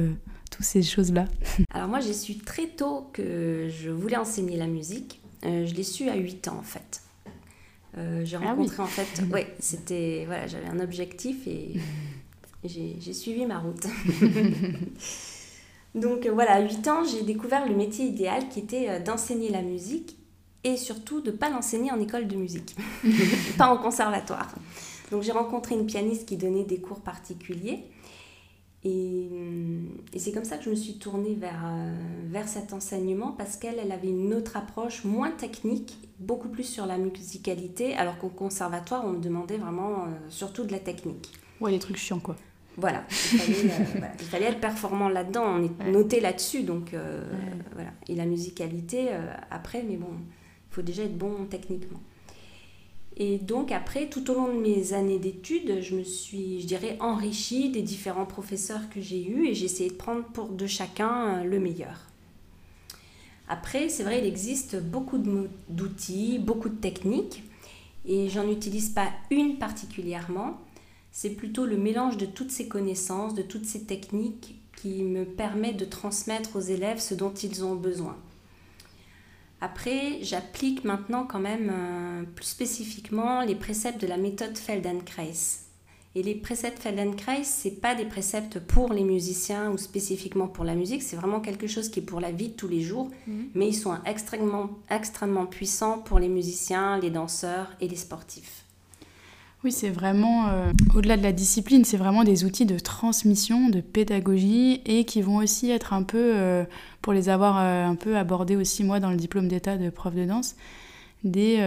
toutes 0.52 0.66
ces 0.66 0.84
choses-là? 0.84 1.26
Alors 1.74 1.90
moi, 1.90 2.00
j'ai 2.00 2.14
su 2.14 2.38
très 2.38 2.68
tôt 2.68 3.10
que 3.12 3.68
je 3.70 3.90
voulais 3.90 4.18
enseigner 4.18 4.58
la 4.58 4.68
musique. 4.68 5.22
je 5.44 5.74
l'ai 5.74 5.84
su 5.84 6.08
à 6.10 6.16
8 6.16 6.48
ans, 6.48 6.58
en 6.60 6.64
fait. 6.64 7.02
Euh, 7.98 8.26
j'ai 8.26 8.36
ah 8.36 8.52
rencontré 8.52 8.82
en 8.82 8.88
fait, 8.88 9.24
ouais, 9.32 9.48
c'était 9.60 10.24
voilà, 10.26 10.48
j'avais 10.48 10.68
un 10.68 10.80
objectif 10.80 11.48
et 11.48 11.74
j'ai 12.64 13.14
suivi 13.14 13.46
ma 13.46 13.60
route. 13.60 13.86
Donc 15.96 16.26
euh, 16.26 16.32
voilà, 16.32 16.56
à 16.56 16.62
8 16.62 16.88
ans, 16.88 17.04
j'ai 17.04 17.24
découvert 17.24 17.68
le 17.68 17.76
métier 17.76 18.06
idéal 18.06 18.48
qui 18.50 18.60
était 18.60 18.90
euh, 18.90 19.00
d'enseigner 19.00 19.50
la 19.50 19.62
musique 19.62 20.18
et 20.64 20.78
surtout 20.78 21.22
de 21.22 21.32
ne 21.32 21.36
pas 21.36 21.50
l'enseigner 21.50 21.92
en 21.92 22.00
école 22.00 22.28
de 22.28 22.36
musique, 22.36 22.76
pas 23.58 23.68
en 23.68 23.78
conservatoire. 23.78 24.54
Donc 25.12 25.24
j'ai 25.24 25.32
rencontré 25.32 25.76
une 25.76 25.86
pianiste 25.86 26.28
qui 26.28 26.38
donnait 26.38 26.64
des 26.64 26.80
cours 26.80 27.00
particuliers 27.00 27.84
et, 28.84 29.30
et 30.14 30.20
c'est 30.20 30.32
comme 30.32 30.44
ça 30.44 30.58
que 30.58 30.64
je 30.64 30.70
me 30.72 30.76
suis 30.76 30.98
tournée 30.98 31.36
vers, 31.36 31.64
vers 32.26 32.48
cet 32.48 32.74
enseignement 32.74 33.32
parce 33.32 33.56
qu'elle 33.56 33.80
elle 33.80 33.92
avait 33.92 34.10
une 34.10 34.34
autre 34.34 34.58
approche 34.58 35.04
moins 35.04 35.32
technique 35.32 35.98
beaucoup 36.20 36.50
plus 36.50 36.64
sur 36.64 36.86
la 36.86 36.98
musicalité, 36.98 37.96
alors 37.96 38.18
qu'au 38.18 38.30
conservatoire, 38.30 39.04
on 39.06 39.12
me 39.12 39.20
demandait 39.20 39.58
vraiment 39.58 40.06
euh, 40.06 40.08
surtout 40.30 40.64
de 40.64 40.72
la 40.72 40.80
technique. 40.80 41.32
Ouais, 41.60 41.72
les 41.72 41.80
trucs 41.80 41.98
chiants, 41.98 42.20
quoi. 42.20 42.36
Voilà, 42.78 43.06
il 43.10 43.40
fallait, 43.40 43.72
euh, 43.72 44.08
il 44.20 44.26
fallait 44.26 44.46
être 44.48 44.60
performant 44.60 45.08
là-dedans, 45.08 45.46
on 45.46 45.64
est 45.64 45.92
noté 45.92 46.20
là-dessus, 46.20 46.64
donc 46.64 46.94
euh, 46.94 47.24
voilà. 47.74 47.92
Et 48.10 48.16
la 48.16 48.26
musicalité, 48.26 49.10
après, 49.50 49.84
mais 49.84 49.96
bon, 49.96 50.10
il 50.12 50.76
faut 50.76 50.82
déjà 50.82 51.04
être 51.04 51.18
bon 51.18 51.46
techniquement. 51.50 52.02
Et 53.18 53.38
donc 53.38 53.72
après, 53.72 54.08
tout 54.08 54.30
au 54.30 54.34
long 54.34 54.54
de 54.54 54.60
mes 54.60 54.92
années 54.92 55.20
d'études, 55.20 55.82
je 55.82 55.96
me 55.96 56.04
suis, 56.04 56.62
je 56.62 56.68
dirais, 56.68 56.98
enrichie 57.00 57.70
des 57.70 57.82
différents 57.82 58.26
professeurs 58.26 58.90
que 58.90 59.00
j'ai 59.00 59.26
eus 59.26 59.48
et 59.48 59.54
j'ai 59.54 59.66
essayé 59.66 59.90
de 59.90 59.96
prendre 59.96 60.26
pour 60.26 60.50
de 60.50 60.68
chacun 60.68 61.44
le 61.46 61.60
meilleur. 61.60 62.08
Après, 63.48 63.90
c'est 63.90 64.04
vrai, 64.04 64.20
il 64.20 64.26
existe 64.26 64.82
beaucoup 64.82 65.20
d'outils, 65.70 66.40
beaucoup 66.40 66.70
de 66.70 66.76
techniques, 66.76 67.44
et 68.06 68.28
j'en 68.30 68.50
utilise 68.50 68.90
pas 68.90 69.10
une 69.32 69.58
particulièrement. 69.58 70.60
C'est 71.18 71.30
plutôt 71.30 71.66
le 71.66 71.78
mélange 71.78 72.18
de 72.18 72.26
toutes 72.26 72.52
ces 72.52 72.68
connaissances, 72.68 73.36
de 73.36 73.42
toutes 73.42 73.64
ces 73.64 73.86
techniques 73.86 74.60
qui 74.76 75.02
me 75.02 75.24
permet 75.24 75.72
de 75.72 75.86
transmettre 75.86 76.58
aux 76.58 76.60
élèves 76.60 77.00
ce 77.00 77.14
dont 77.14 77.34
ils 77.34 77.64
ont 77.64 77.76
besoin. 77.76 78.18
Après, 79.62 80.20
j'applique 80.24 80.84
maintenant 80.84 81.26
quand 81.26 81.40
même 81.40 81.72
euh, 81.74 82.24
plus 82.36 82.48
spécifiquement 82.48 83.44
les 83.44 83.56
préceptes 83.56 84.02
de 84.02 84.08
la 84.08 84.18
méthode 84.18 84.58
Feldenkrais. 84.58 85.32
Et 86.16 86.22
les 86.22 86.36
préceptes 86.36 86.80
Feldenkrais, 86.80 87.46
ce 87.46 87.70
pas 87.70 87.96
des 87.96 88.04
préceptes 88.04 88.60
pour 88.60 88.92
les 88.92 89.06
musiciens 89.06 89.72
ou 89.72 89.78
spécifiquement 89.78 90.50
pour 90.50 90.66
la 90.66 90.76
musique, 90.76 91.02
c'est 91.02 91.16
vraiment 91.16 91.40
quelque 91.40 91.68
chose 91.68 91.88
qui 91.88 92.02
est 92.02 92.06
pour 92.06 92.20
la 92.20 92.34
vie 92.34 92.50
de 92.50 92.56
tous 92.56 92.68
les 92.68 92.82
jours, 92.82 93.10
mhm. 93.26 93.52
mais 93.56 93.70
ils 93.70 93.74
sont 93.74 93.96
extrêmement, 94.06 94.70
extrêmement 94.90 95.46
puissants 95.46 96.00
pour 96.00 96.20
les 96.20 96.30
musiciens, 96.30 97.00
les 97.00 97.10
danseurs 97.10 97.72
et 97.80 97.88
les 97.88 97.96
sportifs. 97.96 98.65
Oui, 99.66 99.72
c'est 99.72 99.90
vraiment, 99.90 100.48
euh, 100.50 100.72
au-delà 100.94 101.18
de 101.18 101.24
la 101.24 101.32
discipline, 101.32 101.86
c'est 101.86 101.98
vraiment 101.98 102.24
des 102.24 102.46
outils 102.46 102.68
de 102.68 102.78
transmission, 102.78 103.68
de 103.70 103.82
pédagogie, 103.82 104.80
et 104.86 105.06
qui 105.06 105.24
vont 105.24 105.38
aussi 105.38 105.72
être 105.72 105.92
un 105.92 106.04
peu, 106.04 106.34
euh, 106.36 106.66
pour 107.02 107.14
les 107.14 107.30
avoir 107.30 107.58
euh, 107.58 107.84
un 107.84 107.96
peu 107.96 108.16
abordés 108.16 108.56
aussi 108.56 108.84
moi 108.84 109.00
dans 109.00 109.10
le 109.10 109.16
diplôme 109.16 109.48
d'état 109.48 109.76
de 109.76 109.90
prof 109.90 110.14
de 110.14 110.24
danse, 110.24 110.56
des, 111.24 111.58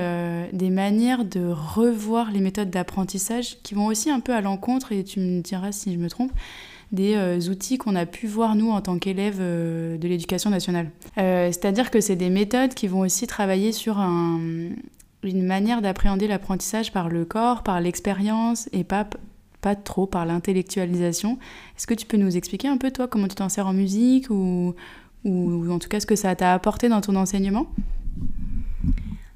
des 0.52 0.70
manières 0.70 1.24
de 1.24 1.50
revoir 1.50 2.30
les 2.30 2.38
méthodes 2.38 2.70
d'apprentissage 2.70 3.56
qui 3.64 3.74
vont 3.74 3.86
aussi 3.86 4.10
un 4.10 4.20
peu 4.20 4.32
à 4.32 4.42
l'encontre, 4.42 4.92
et 4.92 5.02
tu 5.02 5.18
me 5.18 5.40
diras 5.40 5.72
si 5.72 5.92
je 5.92 5.98
me 5.98 6.08
trompe, 6.08 6.30
des 6.92 7.48
outils 7.48 7.78
qu'on 7.78 7.96
a 7.96 8.06
pu 8.06 8.28
voir 8.28 8.54
nous 8.54 8.70
en 8.70 8.80
tant 8.80 9.00
qu'élèves 9.00 9.40
de 9.40 9.98
l'éducation 10.06 10.50
nationale. 10.50 10.92
C'est-à-dire 11.16 11.90
que 11.90 12.00
c'est 12.00 12.14
des 12.14 12.30
méthodes 12.30 12.74
qui 12.74 12.86
vont 12.86 13.00
aussi 13.00 13.26
travailler 13.26 13.72
sur 13.72 13.98
un, 13.98 14.38
une 15.22 15.44
manière 15.44 15.82
d'appréhender 15.82 16.28
l'apprentissage 16.28 16.92
par 16.92 17.08
le 17.08 17.24
corps, 17.24 17.62
par 17.62 17.80
l'expérience 17.80 18.68
et 18.72 18.84
pas, 18.84 19.08
pas 19.60 19.74
trop 19.74 20.06
par 20.06 20.26
l'intellectualisation. 20.26 21.38
Est-ce 21.76 21.86
que 21.86 21.94
tu 21.94 22.06
peux 22.06 22.16
nous 22.16 22.36
expliquer 22.36 22.68
un 22.68 22.76
peu 22.76 22.90
toi 22.90 23.08
comment 23.08 23.28
tu 23.28 23.34
t'en 23.34 23.48
sers 23.48 23.66
en 23.66 23.72
musique 23.72 24.30
ou, 24.30 24.74
ou 25.24 25.70
en 25.70 25.78
tout 25.78 25.88
cas 25.88 26.00
ce 26.00 26.06
que 26.06 26.16
ça 26.16 26.34
t'a 26.36 26.54
apporté 26.54 26.88
dans 26.88 27.00
ton 27.00 27.16
enseignement? 27.16 27.66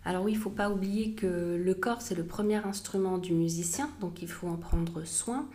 Alors 0.04 0.24
oui, 0.24 0.32
il 0.32 0.36
ne 0.36 0.40
faut 0.40 0.50
pas 0.50 0.68
oublier 0.68 1.12
que 1.12 1.60
le 1.64 1.74
corps, 1.74 2.02
c'est 2.02 2.16
le 2.16 2.24
premier 2.24 2.56
instrument 2.56 3.18
du 3.18 3.34
musicien, 3.34 3.88
donc 4.00 4.20
il 4.20 4.28
faut 4.28 4.48
en 4.48 4.56
prendre 4.56 5.04
soin. 5.04 5.46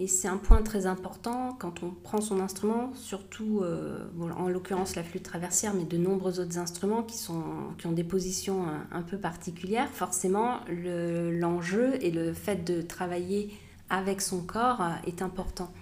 Et 0.00 0.06
c'est 0.06 0.28
un 0.28 0.36
point 0.36 0.62
très 0.62 0.86
important 0.86 1.56
quand 1.58 1.82
on 1.82 1.90
prend 1.90 2.20
son 2.20 2.38
instrument, 2.38 2.92
surtout 2.94 3.62
euh, 3.62 4.06
en 4.36 4.48
l'occurrence 4.48 4.94
la 4.94 5.02
flûte 5.02 5.24
traversière, 5.24 5.74
mais 5.74 5.82
de 5.82 5.96
nombreux 5.96 6.38
autres 6.38 6.56
instruments 6.56 7.02
qui, 7.02 7.16
sont, 7.16 7.42
qui 7.78 7.88
ont 7.88 7.92
des 7.92 8.04
positions 8.04 8.66
un, 8.92 9.02
peu 9.02 9.18
particulières. 9.18 9.88
Forcément, 9.90 10.60
l'enjeu 10.68 11.94
et 12.00 12.12
le 12.12 12.32
fait 12.32 12.64
de 12.64 12.80
travailler 12.80 13.50
avec 13.90 14.20
son 14.20 14.40
corps 14.40 14.80
euh, 14.80 15.08
est 15.08 15.20
important. 15.20 15.72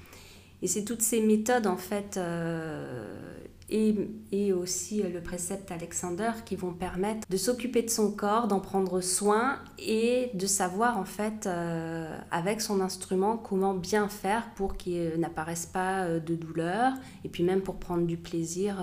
Et 0.62 0.66
c'est 0.66 0.84
toutes 0.84 1.02
ces 1.02 1.20
méthodes 1.20 1.66
en 1.66 1.76
fait 1.76 2.16
euh, 2.16 3.36
et, 3.68 4.52
aussi 4.52 5.02
euh, 5.02 5.08
le 5.08 5.20
précepte 5.20 5.70
Alexander 5.70 6.30
qui 6.44 6.56
vont 6.56 6.72
permettre 6.72 7.28
de 7.28 7.36
s'occuper 7.36 7.82
de 7.82 7.90
son 7.90 8.12
corps, 8.12 8.46
d'en 8.46 8.60
prendre 8.60 9.00
soin 9.00 9.58
et 9.78 10.30
de 10.34 10.46
savoir 10.46 10.98
en 10.98 11.04
fait 11.04 11.46
euh, 11.46 12.16
avec 12.30 12.60
son 12.60 12.80
instrument 12.80 13.36
comment 13.36 13.74
bien 13.74 14.08
faire 14.08 14.50
pour 14.54 14.76
qu'il 14.76 15.18
n'apparaisse 15.18 15.66
pas 15.66 16.04
euh, 16.04 16.20
de 16.20 16.34
douleur 16.34 16.92
et 17.24 17.28
puis 17.28 17.42
même 17.42 17.60
pour 17.60 17.76
prendre 17.76 18.06
du 18.06 18.16
plaisir 18.16 18.76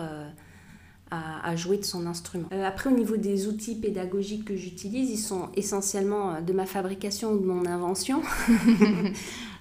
à, 1.44 1.56
jouer 1.56 1.78
de 1.78 1.86
son 1.86 2.08
instrument. 2.08 2.48
Euh, 2.52 2.66
après, 2.66 2.90
au 2.90 2.94
niveau 2.94 3.18
des 3.18 3.48
outils 3.48 3.76
pédagogiques 3.76 4.46
que 4.46 4.56
j'utilise, 4.56 5.12
ils 5.12 5.18
sont 5.18 5.50
essentiellement 5.56 6.36
euh, 6.36 6.42
de 6.42 6.54
ma 6.54 6.66
fabrication 6.66 7.34
ou 7.34 7.40
de 7.40 7.46
mon 7.46 7.66
invention. 7.66 8.22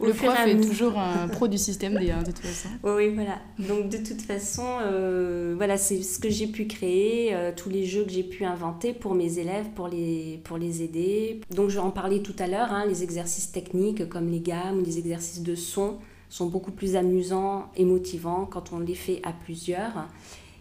Le 0.01 0.13
prof 0.13 0.35
est 0.47 0.61
toujours 0.61 0.99
un 0.99 1.29
pro 1.29 1.47
du 1.47 1.59
système 1.59 1.95
D, 1.95 2.07
de 2.07 2.25
toute 2.25 2.41
façon. 2.41 2.69
Oui, 2.83 3.11
voilà. 3.11 3.39
Donc, 3.61 3.89
de 3.89 3.99
toute 3.99 4.23
façon, 4.23 4.67
euh, 4.83 5.55
voilà, 5.57 5.77
c'est 5.77 6.03
ce 6.03 6.19
que 6.19 6.29
j'ai 6.29 6.49
pu 6.49 6.67
créer, 6.67 7.37
tous 7.57 7.69
les 7.69 7.85
jeux 7.85 8.03
que 8.03 8.11
j'ai 8.11 8.25
pu 8.25 8.45
inventer 8.45 8.95
pour 8.95 9.15
mes 9.15 9.39
élèves, 9.39 9.67
pour 9.77 9.87
les, 9.87 10.41
pour 10.43 10.59
les 10.59 10.83
aider. 10.83 11.41
Donc, 11.55 11.69
je 11.69 11.75
vais 11.75 11.81
en 11.81 11.93
parler 11.93 12.21
tout 12.21 12.35
à 12.41 12.49
l'heure, 12.49 12.73
hein, 12.73 12.85
les 12.87 13.05
exercices 13.05 13.53
techniques 13.53 14.09
comme 14.09 14.29
les 14.29 14.41
gammes 14.41 14.81
ou 14.81 14.85
les 14.85 14.99
exercices 14.99 15.43
de 15.43 15.55
son 15.55 15.99
sont 16.29 16.47
beaucoup 16.47 16.73
plus 16.73 16.97
amusants 16.97 17.71
et 17.77 17.85
motivants 17.85 18.49
quand 18.51 18.73
on 18.73 18.81
les 18.81 18.95
fait 18.95 19.21
à 19.23 19.33
plusieurs. 19.33 20.09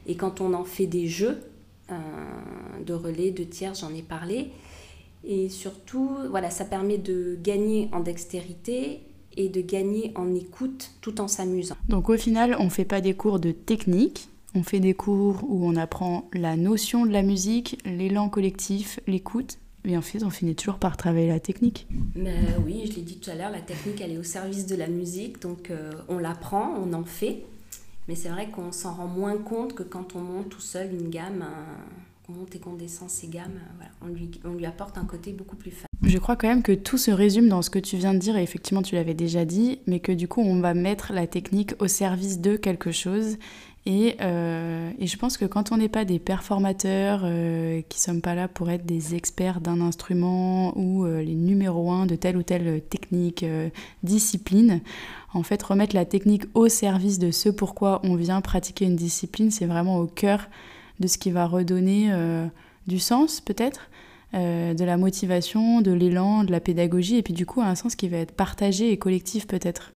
Et 0.07 0.15
quand 0.15 0.41
on 0.41 0.53
en 0.53 0.63
fait 0.63 0.87
des 0.87 1.07
jeux 1.07 1.41
euh, 1.91 1.95
de 2.85 2.93
relais, 2.93 3.31
de 3.31 3.43
tiers, 3.43 3.73
j'en 3.73 3.93
ai 3.93 4.01
parlé. 4.01 4.49
Et 5.23 5.49
surtout, 5.49 6.09
voilà, 6.29 6.49
ça 6.49 6.65
permet 6.65 6.97
de 6.97 7.37
gagner 7.41 7.89
en 7.91 7.99
dextérité 7.99 9.01
et 9.37 9.49
de 9.49 9.61
gagner 9.61 10.11
en 10.15 10.33
écoute 10.33 10.91
tout 11.01 11.21
en 11.21 11.27
s'amusant. 11.27 11.77
Donc 11.87 12.09
au 12.09 12.17
final, 12.17 12.55
on 12.59 12.65
ne 12.65 12.69
fait 12.69 12.85
pas 12.85 13.01
des 13.01 13.13
cours 13.13 13.39
de 13.39 13.51
technique, 13.51 14.29
on 14.55 14.63
fait 14.63 14.79
des 14.79 14.93
cours 14.93 15.43
où 15.47 15.65
on 15.65 15.75
apprend 15.75 16.29
la 16.33 16.57
notion 16.57 17.05
de 17.05 17.11
la 17.11 17.21
musique, 17.21 17.77
l'élan 17.85 18.29
collectif, 18.29 18.99
l'écoute. 19.07 19.57
Et 19.83 19.97
en 19.97 20.01
fait, 20.01 20.23
on 20.23 20.29
finit 20.29 20.55
toujours 20.55 20.77
par 20.77 20.95
travailler 20.95 21.29
la 21.29 21.39
technique. 21.39 21.87
Mais 22.15 22.35
oui, 22.63 22.83
je 22.85 22.97
l'ai 22.97 23.01
dit 23.01 23.17
tout 23.17 23.31
à 23.31 23.35
l'heure, 23.35 23.49
la 23.49 23.61
technique, 23.61 23.99
elle 24.01 24.11
est 24.11 24.17
au 24.17 24.23
service 24.23 24.67
de 24.67 24.75
la 24.75 24.87
musique. 24.87 25.41
Donc 25.41 25.71
euh, 25.71 25.91
on 26.07 26.19
l'apprend, 26.19 26.75
on 26.83 26.93
en 26.93 27.03
fait. 27.03 27.43
Mais 28.12 28.17
c'est 28.17 28.28
vrai 28.28 28.50
qu'on 28.50 28.74
s'en 28.74 28.93
rend 28.93 29.08
moins 29.08 29.38
compte 29.38 29.74
que 29.74 29.84
quand 29.84 30.17
on 30.17 30.19
monte 30.19 30.50
tout 30.50 30.60
seul 30.60 30.93
une 30.93 31.10
gamme, 31.10 31.45
qu'on 32.28 32.34
monte 32.34 32.54
et 32.54 32.60
qu'on 32.60 32.74
descend 32.74 33.10
ces 33.10 33.30
gammes, 33.30 33.62
voilà, 33.78 33.91
on, 34.02 34.08
lui, 34.08 34.30
on 34.43 34.52
lui 34.52 34.65
apporte 34.65 34.97
un 34.97 35.06
côté 35.06 35.32
beaucoup 35.32 35.56
plus 35.56 35.71
fun. 35.71 35.86
Je 36.04 36.17
crois 36.17 36.36
quand 36.36 36.50
même 36.50 36.62
que 36.62 36.74
tout 36.74 36.97
se 36.97 37.10
résume 37.10 37.47
dans 37.47 37.62
ce 37.62 37.69
que 37.69 37.80
tu 37.80 37.95
viens 37.95 38.13
de 38.13 38.19
dire, 38.19 38.36
et 38.36 38.43
effectivement 38.43 38.82
tu 38.82 38.95
l'avais 38.95 39.13
déjà 39.13 39.45
dit, 39.45 39.80
mais 39.88 40.02
que 40.02 40.12
du 40.12 40.28
coup 40.28 40.41
on 40.41 40.60
va 40.60 40.74
mettre 40.74 41.13
la 41.13 41.26
technique 41.26 41.74
au 41.80 41.88
service 41.88 42.41
de 42.41 42.58
quelque 42.58 42.91
chose 42.91 43.38
euh, 43.87 44.91
et, 44.99 45.07
je 45.07 45.17
pense 45.17 45.37
que 45.37 45.45
quand 45.45 45.71
on 45.71 45.77
n'est 45.77 45.89
pas 45.89 46.05
des 46.05 46.19
performateurs, 46.19 47.21
euh, 47.23 47.81
qui 47.89 47.97
ne 47.97 48.01
sommes 48.01 48.21
pas 48.21 48.35
là 48.35 48.47
pour 48.47 48.69
être 48.69 48.85
des 48.85 49.15
experts 49.15 49.59
d'un 49.59 49.81
instrument 49.81 50.77
ou 50.77 51.05
euh, 51.05 51.23
les 51.23 51.33
numéros 51.33 51.91
un 51.91 52.05
de 52.05 52.15
telle 52.15 52.37
ou 52.37 52.43
telle 52.43 52.81
technique, 52.81 53.45
discipline, 54.03 54.81
en 55.33 55.43
fait, 55.43 55.61
remettre 55.63 55.95
la 55.95 56.05
technique 56.05 56.43
au 56.53 56.67
service 56.69 57.17
de 57.17 57.31
ce 57.31 57.49
pourquoi 57.49 58.01
on 58.03 58.15
vient 58.15 58.41
pratiquer 58.41 58.85
une 58.85 58.95
discipline, 58.95 59.49
c'est 59.49 59.65
vraiment 59.65 59.99
au 59.99 60.07
cœur 60.07 60.47
de 60.99 61.07
ce 61.07 61.17
qui 61.17 61.31
va 61.31 61.47
redonner 61.47 62.11
du 62.87 62.99
sens, 62.99 63.41
peut-être, 63.41 63.89
de 64.33 64.83
la 64.83 64.97
motivation, 64.97 65.81
de 65.81 65.91
l'élan, 65.91 66.43
de 66.43 66.51
la 66.51 66.59
pédagogie, 66.59 67.17
et 67.17 67.23
puis 67.23 67.33
du 67.33 67.45
coup, 67.45 67.61
un 67.61 67.75
sens 67.75 67.95
qui 67.95 68.07
va 68.07 68.17
être 68.17 68.33
partagé 68.33 68.91
et 68.91 68.97
collectif, 68.97 69.47
peut-être. 69.47 69.91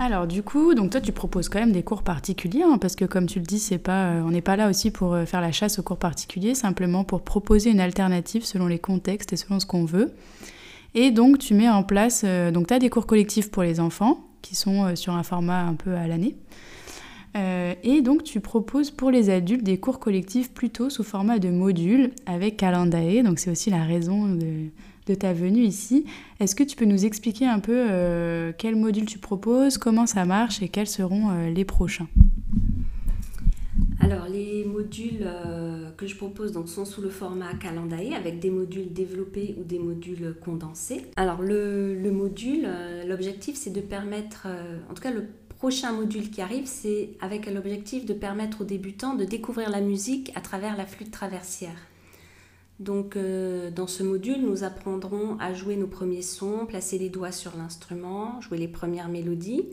Alors 0.00 0.26
du 0.26 0.42
coup, 0.42 0.72
donc 0.72 0.92
toi 0.92 1.00
tu 1.02 1.12
proposes 1.12 1.50
quand 1.50 1.58
même 1.60 1.72
des 1.72 1.82
cours 1.82 2.02
particuliers, 2.02 2.62
hein, 2.62 2.78
parce 2.78 2.96
que 2.96 3.04
comme 3.04 3.26
tu 3.26 3.38
le 3.38 3.44
dis, 3.44 3.58
c'est 3.58 3.76
pas, 3.76 4.12
euh, 4.12 4.22
on 4.24 4.30
n'est 4.30 4.40
pas 4.40 4.56
là 4.56 4.70
aussi 4.70 4.90
pour 4.90 5.12
euh, 5.12 5.26
faire 5.26 5.42
la 5.42 5.52
chasse 5.52 5.78
aux 5.78 5.82
cours 5.82 5.98
particuliers, 5.98 6.54
simplement 6.54 7.04
pour 7.04 7.20
proposer 7.20 7.70
une 7.70 7.80
alternative 7.80 8.42
selon 8.42 8.66
les 8.66 8.78
contextes 8.78 9.34
et 9.34 9.36
selon 9.36 9.60
ce 9.60 9.66
qu'on 9.66 9.84
veut. 9.84 10.14
Et 10.94 11.10
donc 11.10 11.36
tu 11.36 11.52
mets 11.52 11.68
en 11.68 11.82
place, 11.82 12.22
euh, 12.24 12.50
donc 12.50 12.68
tu 12.68 12.72
as 12.72 12.78
des 12.78 12.88
cours 12.88 13.06
collectifs 13.06 13.50
pour 13.50 13.62
les 13.62 13.78
enfants, 13.78 14.24
qui 14.40 14.54
sont 14.54 14.96
sur 14.96 15.12
un 15.12 15.22
format 15.22 15.64
un 15.64 15.74
peu 15.74 15.94
à 15.94 16.06
l'année. 16.06 16.34
et 17.34 18.00
donc 18.00 18.24
tu 18.24 18.40
proposes 18.40 18.90
pour 18.90 19.10
les 19.10 19.28
adultes 19.28 19.62
des 19.62 19.78
cours 19.78 19.98
collectifs 20.00 20.50
plutôt 20.50 20.88
sous 20.88 21.04
format 21.04 21.38
de 21.38 21.50
modules 21.50 22.12
avec 22.24 22.56
Calendae, 22.56 23.22
donc 23.22 23.38
c'est 23.38 23.50
aussi 23.50 23.68
la 23.68 23.84
raison 23.84 24.34
de, 24.34 24.70
de 25.10 25.14
ta 25.16 25.32
venue 25.32 25.62
ici. 25.62 26.04
Est-ce 26.38 26.54
que 26.54 26.62
tu 26.62 26.76
peux 26.76 26.84
nous 26.84 27.04
expliquer 27.04 27.46
un 27.46 27.58
peu 27.58 27.86
euh, 27.90 28.52
quel 28.56 28.76
module 28.76 29.06
tu 29.06 29.18
proposes, 29.18 29.76
comment 29.76 30.06
ça 30.06 30.24
marche 30.24 30.62
et 30.62 30.68
quels 30.68 30.86
seront 30.86 31.30
euh, 31.30 31.50
les 31.50 31.64
prochains? 31.64 32.08
Alors 34.00 34.26
les 34.28 34.64
modules 34.64 35.22
euh, 35.22 35.90
que 35.96 36.06
je 36.06 36.16
propose 36.16 36.52
donc, 36.52 36.68
sont 36.68 36.84
sous 36.84 37.02
le 37.02 37.10
format 37.10 37.54
Calendae 37.54 38.14
avec 38.16 38.38
des 38.38 38.50
modules 38.50 38.92
développés 38.92 39.56
ou 39.58 39.64
des 39.64 39.78
modules 39.78 40.34
condensés. 40.42 41.02
Alors 41.16 41.42
le 41.42 42.10
module, 42.10 42.68
l'objectif 43.06 43.56
c'est 43.56 43.72
de 43.72 43.80
permettre, 43.80 44.46
en 44.90 44.94
tout 44.94 45.02
cas 45.02 45.10
le 45.10 45.26
prochain 45.58 45.92
module 45.92 46.30
qui 46.30 46.40
arrive, 46.40 46.66
c'est 46.66 47.10
avec 47.20 47.52
l'objectif 47.52 48.06
de 48.06 48.14
permettre 48.14 48.62
aux 48.62 48.64
débutants 48.64 49.14
de 49.14 49.24
découvrir 49.24 49.68
la 49.68 49.80
musique 49.80 50.32
à 50.34 50.40
travers 50.40 50.76
la 50.76 50.86
flûte 50.86 51.10
traversière. 51.10 51.76
Donc 52.80 53.14
euh, 53.14 53.70
dans 53.70 53.86
ce 53.86 54.02
module, 54.02 54.40
nous 54.40 54.64
apprendrons 54.64 55.36
à 55.38 55.52
jouer 55.52 55.76
nos 55.76 55.86
premiers 55.86 56.22
sons, 56.22 56.64
placer 56.66 56.98
les 56.98 57.10
doigts 57.10 57.30
sur 57.30 57.54
l'instrument, 57.56 58.40
jouer 58.40 58.56
les 58.56 58.68
premières 58.68 59.08
mélodies. 59.08 59.66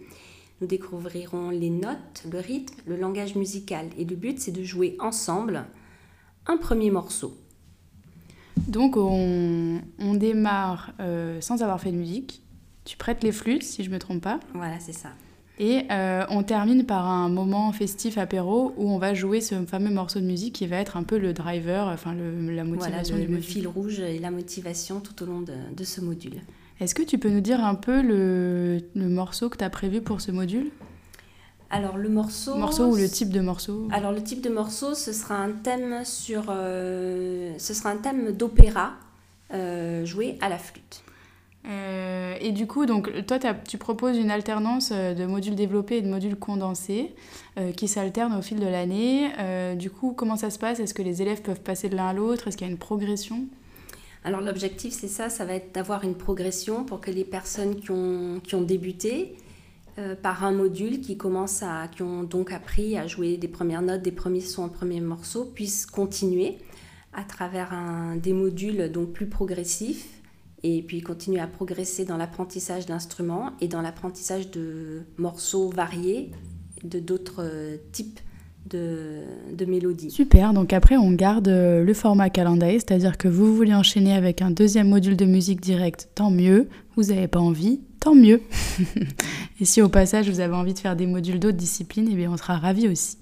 Nous 0.59 0.67
découvrirons 0.67 1.49
les 1.49 1.69
notes, 1.69 2.25
le 2.29 2.39
rythme, 2.39 2.75
le 2.85 2.97
langage 2.97 3.35
musical. 3.35 3.87
Et 3.97 4.03
le 4.03 4.15
but, 4.15 4.39
c'est 4.39 4.51
de 4.51 4.63
jouer 4.63 4.97
ensemble 4.99 5.65
un 6.47 6.57
premier 6.57 6.91
morceau. 6.91 7.37
Donc 8.67 8.97
on, 8.97 9.79
démarre 10.15 10.91
euh, 10.99 11.39
sans 11.39 11.61
avoir 11.61 11.79
fait 11.79 11.91
de 11.91 11.97
musique. 11.97 12.41
Tu 12.83 12.97
prêtes 12.97 13.23
les 13.23 13.31
flûtes, 13.31 13.63
si 13.63 13.83
je 13.83 13.89
ne 13.89 13.93
me 13.93 13.99
trompe 13.99 14.21
pas. 14.21 14.39
Voilà, 14.53 14.79
c'est 14.79 14.93
ça. 14.93 15.09
Et 15.59 15.85
euh, 15.89 16.23
on 16.29 16.43
termine 16.43 16.85
par 16.85 17.07
un 17.07 17.29
moment 17.29 17.71
festif 17.71 18.19
apéro 18.19 18.73
où 18.77 18.91
on 18.91 18.99
va 18.99 19.15
jouer 19.15 19.41
ce 19.41 19.55
fameux 19.65 19.89
morceau 19.89 20.19
de 20.19 20.25
musique 20.25 20.53
qui 20.53 20.67
va 20.67 20.77
être 20.77 20.97
un 20.97 21.03
peu 21.03 21.17
le 21.17 21.33
driver, 21.33 21.87
enfin 21.87 22.13
la 22.13 22.63
motivation. 22.63 23.15
Voilà, 23.15 23.31
le, 23.31 23.41
fil 23.41 23.67
rouge 23.67 23.99
et 23.99 24.19
la 24.19 24.29
motivation 24.29 24.99
tout 24.99 25.23
au 25.23 25.25
long 25.25 25.41
de, 25.41 25.83
ce 25.83 25.99
module. 25.99 26.41
Est-ce 26.79 26.93
que 26.93 27.01
tu 27.01 27.17
peux 27.17 27.29
nous 27.29 27.41
dire 27.41 27.63
un 27.63 27.73
peu 27.73 28.03
le, 28.03 28.83
morceau 28.95 29.49
que 29.49 29.57
tu 29.57 29.63
as 29.63 29.69
prévu 29.71 30.01
pour 30.01 30.21
ce 30.21 30.31
module? 30.31 30.69
Alors 31.71 31.97
le 31.97 32.07
morceau... 32.07 32.55
Morceau 32.55 32.91
ou 32.91 32.95
le 32.95 33.09
type 33.09 33.29
de 33.29 33.39
morceau? 33.39 33.87
Alors 33.91 34.11
le 34.11 34.21
type 34.21 34.41
de 34.41 34.49
morceau, 34.49 34.93
ce 34.93 35.11
sera 35.11 35.37
un 35.37 35.51
thème 35.51 36.05
sur... 36.05 36.45
Euh, 36.49 37.53
ce 37.57 37.73
sera 37.73 37.89
un 37.89 37.97
thème 37.97 38.31
d'opéra 38.31 38.93
euh, 39.53 40.05
joué 40.05 40.37
à 40.39 40.49
la 40.49 40.59
flûte. 40.59 41.03
Euh, 41.65 42.35
et 42.39 42.51
du 42.51 42.67
coup, 42.67 42.85
donc, 42.85 43.25
toi, 43.25 43.39
tu 43.39 43.77
proposes 43.77 44.17
une 44.17 44.31
alternance 44.31 44.91
euh, 44.93 45.13
de 45.13 45.25
modules 45.25 45.55
développés 45.55 45.97
et 45.97 46.01
de 46.01 46.09
modules 46.09 46.37
condensés 46.37 47.13
euh, 47.57 47.71
qui 47.71 47.87
s'alternent 47.87 48.37
au 48.37 48.41
fil 48.41 48.59
de 48.59 48.67
l'année. 48.67 49.29
du 49.75 49.89
coup, 49.89 50.13
comment 50.15 50.37
ça 50.37 50.49
se 50.49 50.59
passe? 50.59 50.79
Est-ce 50.79 50.93
que 50.93 51.01
les 51.01 51.21
élèves 51.21 51.41
peuvent 51.41 51.61
passer 51.61 51.89
de 51.89 51.95
l'un 51.95 52.07
à 52.07 52.13
l'autre? 52.13 52.47
Est-ce 52.47 52.57
qu'il 52.57 52.67
y 52.67 52.69
a 52.69 52.71
une 52.71 52.79
progression? 52.79 53.45
Alors, 54.23 54.41
l'objectif, 54.41 54.93
c'est 54.93 55.07
ça, 55.07 55.29
ça 55.29 55.45
va 55.45 55.53
être 55.53 55.73
d'avoir 55.73 56.03
une 56.03 56.15
progression 56.15 56.83
pour 56.83 56.99
que 57.01 57.11
les 57.11 57.23
personnes 57.23 57.75
qui 57.75 57.91
ont, 57.91 58.41
qui 58.43 58.55
ont 58.55 58.61
débuté 58.61 59.35
par 60.21 60.43
un 60.43 60.51
module, 60.51 61.01
qui, 61.01 61.17
commencent 61.17 61.63
à, 61.63 61.87
qui 61.87 62.03
ont 62.03 62.21
donc 62.21 62.51
appris 62.51 62.99
à 62.99 63.07
jouer 63.07 63.37
des 63.37 63.47
premières 63.47 63.81
notes, 63.81 64.03
des 64.03 64.11
premiers 64.11 64.41
sons, 64.41 64.69
premiers 64.69 65.01
morceaux, 65.01 65.45
puissent 65.45 65.87
continuer 65.87 66.59
à 67.13 67.23
travers 67.23 67.73
un, 67.73 68.15
des 68.15 68.33
modules 68.33 68.91
donc 68.91 69.11
plus 69.11 69.25
progressifs 69.25 70.16
et 70.63 70.81
puis 70.81 71.01
continuer 71.01 71.39
à 71.39 71.47
progresser 71.47 72.05
dans 72.05 72.17
l'apprentissage 72.17 72.85
d'instruments 72.85 73.51
et 73.61 73.67
dans 73.67 73.81
l'apprentissage 73.81 74.49
de 74.51 75.03
morceaux 75.17 75.69
variés, 75.69 76.31
de 76.83 76.99
d'autres 76.99 77.43
euh, 77.43 77.77
types 77.91 78.19
de, 78.69 79.21
de, 79.53 79.65
mélodies. 79.65 80.11
Super, 80.11 80.53
donc 80.53 80.73
après 80.73 80.97
on 80.97 81.11
garde 81.11 81.47
euh, 81.47 81.83
le 81.83 81.93
format 81.93 82.29
calendrier, 82.29 82.79
c'est-à-dire 82.79 83.17
que 83.17 83.27
vous 83.27 83.55
voulez 83.55 83.73
enchaîner 83.73 84.13
avec 84.13 84.41
un 84.41 84.51
deuxième 84.51 84.89
module 84.89 85.15
de 85.15 85.25
musique 85.25 85.61
directe, 85.61 86.09
tant 86.15 86.31
mieux, 86.31 86.67
vous 86.95 87.03
n'avez 87.03 87.27
pas 87.27 87.39
envie, 87.39 87.79
tant 87.99 88.15
mieux. 88.15 88.41
et 89.61 89.65
si 89.65 89.81
au 89.81 89.89
passage 89.89 90.29
vous 90.29 90.41
avez 90.41 90.53
envie 90.55 90.73
de 90.73 90.79
faire 90.79 90.95
des 90.95 91.05
modules 91.05 91.39
d'autres 91.39 91.57
disciplines, 91.57 92.09
eh 92.11 92.15
bien 92.15 92.31
on 92.31 92.37
sera 92.37 92.57
ravis 92.57 92.89
aussi. 92.89 93.17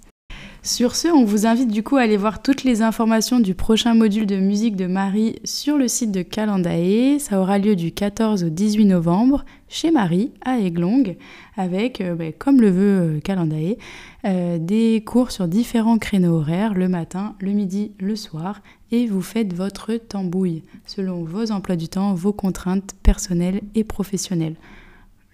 Sur 0.65 0.95
ce, 0.95 1.07
on 1.09 1.25
vous 1.25 1.45
invite 1.45 1.69
du 1.69 1.83
coup 1.83 1.97
à 1.97 2.01
aller 2.01 2.17
voir 2.17 2.41
toutes 2.41 2.63
les 2.63 2.81
informations 2.81 3.39
du 3.39 3.53
prochain 3.53 3.93
module 3.93 4.25
de 4.25 4.37
musique 4.37 4.75
de 4.75 4.87
Marie 4.87 5.35
sur 5.43 5.77
le 5.77 5.87
site 5.87 6.11
de 6.11 6.23
Calendae. 6.23 7.19
Ça 7.19 7.39
aura 7.39 7.59
lieu 7.59 7.75
du 7.75 7.91
14 7.91 8.43
au 8.45 8.49
18 8.49 8.85
novembre 8.85 9.45
chez 9.69 9.91
Marie 9.91 10.31
à 10.43 10.57
Aiglong 10.57 11.17
avec, 11.55 12.01
euh, 12.01 12.15
bah, 12.15 12.31
comme 12.31 12.61
le 12.61 12.71
veut 12.71 13.17
euh, 13.17 13.19
Calendae, 13.19 13.77
euh, 14.25 14.57
des 14.57 15.03
cours 15.05 15.29
sur 15.29 15.47
différents 15.47 15.99
créneaux 15.99 16.37
horaires, 16.37 16.73
le 16.73 16.89
matin, 16.89 17.35
le 17.39 17.51
midi, 17.51 17.91
le 17.99 18.15
soir, 18.15 18.61
et 18.91 19.05
vous 19.05 19.21
faites 19.21 19.53
votre 19.53 19.93
tambouille 19.93 20.63
selon 20.87 21.23
vos 21.23 21.51
emplois 21.51 21.75
du 21.75 21.89
temps, 21.89 22.15
vos 22.15 22.33
contraintes 22.33 22.95
personnelles 23.03 23.61
et 23.75 23.83
professionnelles. 23.83 24.55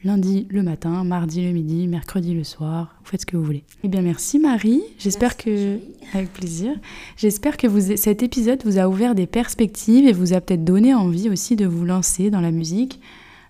Lundi 0.03 0.47
le 0.49 0.63
matin, 0.63 1.03
mardi 1.03 1.43
le 1.45 1.51
midi, 1.51 1.87
mercredi 1.87 2.33
le 2.33 2.43
soir, 2.43 2.95
vous 3.03 3.11
faites 3.11 3.21
ce 3.21 3.25
que 3.25 3.37
vous 3.37 3.43
voulez. 3.43 3.63
Eh 3.83 3.87
bien 3.87 4.01
merci 4.01 4.39
Marie, 4.39 4.81
j'espère 4.97 5.37
que... 5.37 5.79
Avec 6.13 6.33
plaisir. 6.33 6.73
J'espère 7.17 7.57
que 7.57 7.67
vous... 7.67 7.95
cet 7.95 8.23
épisode 8.23 8.63
vous 8.65 8.79
a 8.79 8.87
ouvert 8.87 9.15
des 9.15 9.27
perspectives 9.27 10.07
et 10.07 10.13
vous 10.13 10.33
a 10.33 10.41
peut-être 10.41 10.63
donné 10.63 10.93
envie 10.93 11.29
aussi 11.29 11.55
de 11.55 11.65
vous 11.65 11.85
lancer 11.85 12.29
dans 12.29 12.41
la 12.41 12.51
musique. 12.51 12.99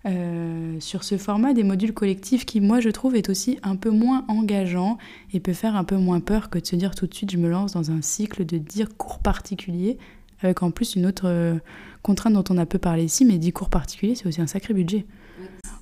Euh, 0.07 0.77
sur 0.79 1.03
ce 1.03 1.15
format 1.17 1.53
des 1.53 1.63
modules 1.63 1.93
collectifs 1.93 2.43
qui, 2.43 2.59
moi, 2.59 2.79
je 2.79 2.89
trouve, 2.89 3.15
est 3.15 3.29
aussi 3.29 3.59
un 3.61 3.75
peu 3.75 3.91
moins 3.91 4.25
engageant 4.29 4.97
et 5.31 5.39
peut 5.39 5.53
faire 5.53 5.75
un 5.75 5.83
peu 5.83 5.95
moins 5.95 6.19
peur 6.19 6.49
que 6.49 6.57
de 6.57 6.65
se 6.65 6.75
dire 6.75 6.95
tout 6.95 7.05
de 7.05 7.13
suite 7.13 7.29
je 7.31 7.37
me 7.37 7.47
lance 7.47 7.73
dans 7.73 7.91
un 7.91 8.01
cycle 8.01 8.43
de 8.43 8.57
10 8.57 8.85
cours 8.97 9.19
particuliers, 9.19 9.99
avec 10.41 10.63
en 10.63 10.71
plus 10.71 10.95
une 10.95 11.05
autre 11.05 11.27
euh, 11.27 11.59
contrainte 12.01 12.33
dont 12.33 12.43
on 12.49 12.57
a 12.57 12.65
peu 12.65 12.79
parlé 12.79 13.03
ici, 13.03 13.25
mais 13.25 13.37
10 13.37 13.53
cours 13.53 13.69
particuliers, 13.69 14.15
c'est 14.15 14.25
aussi 14.25 14.41
un 14.41 14.47
sacré 14.47 14.73
budget. 14.73 15.05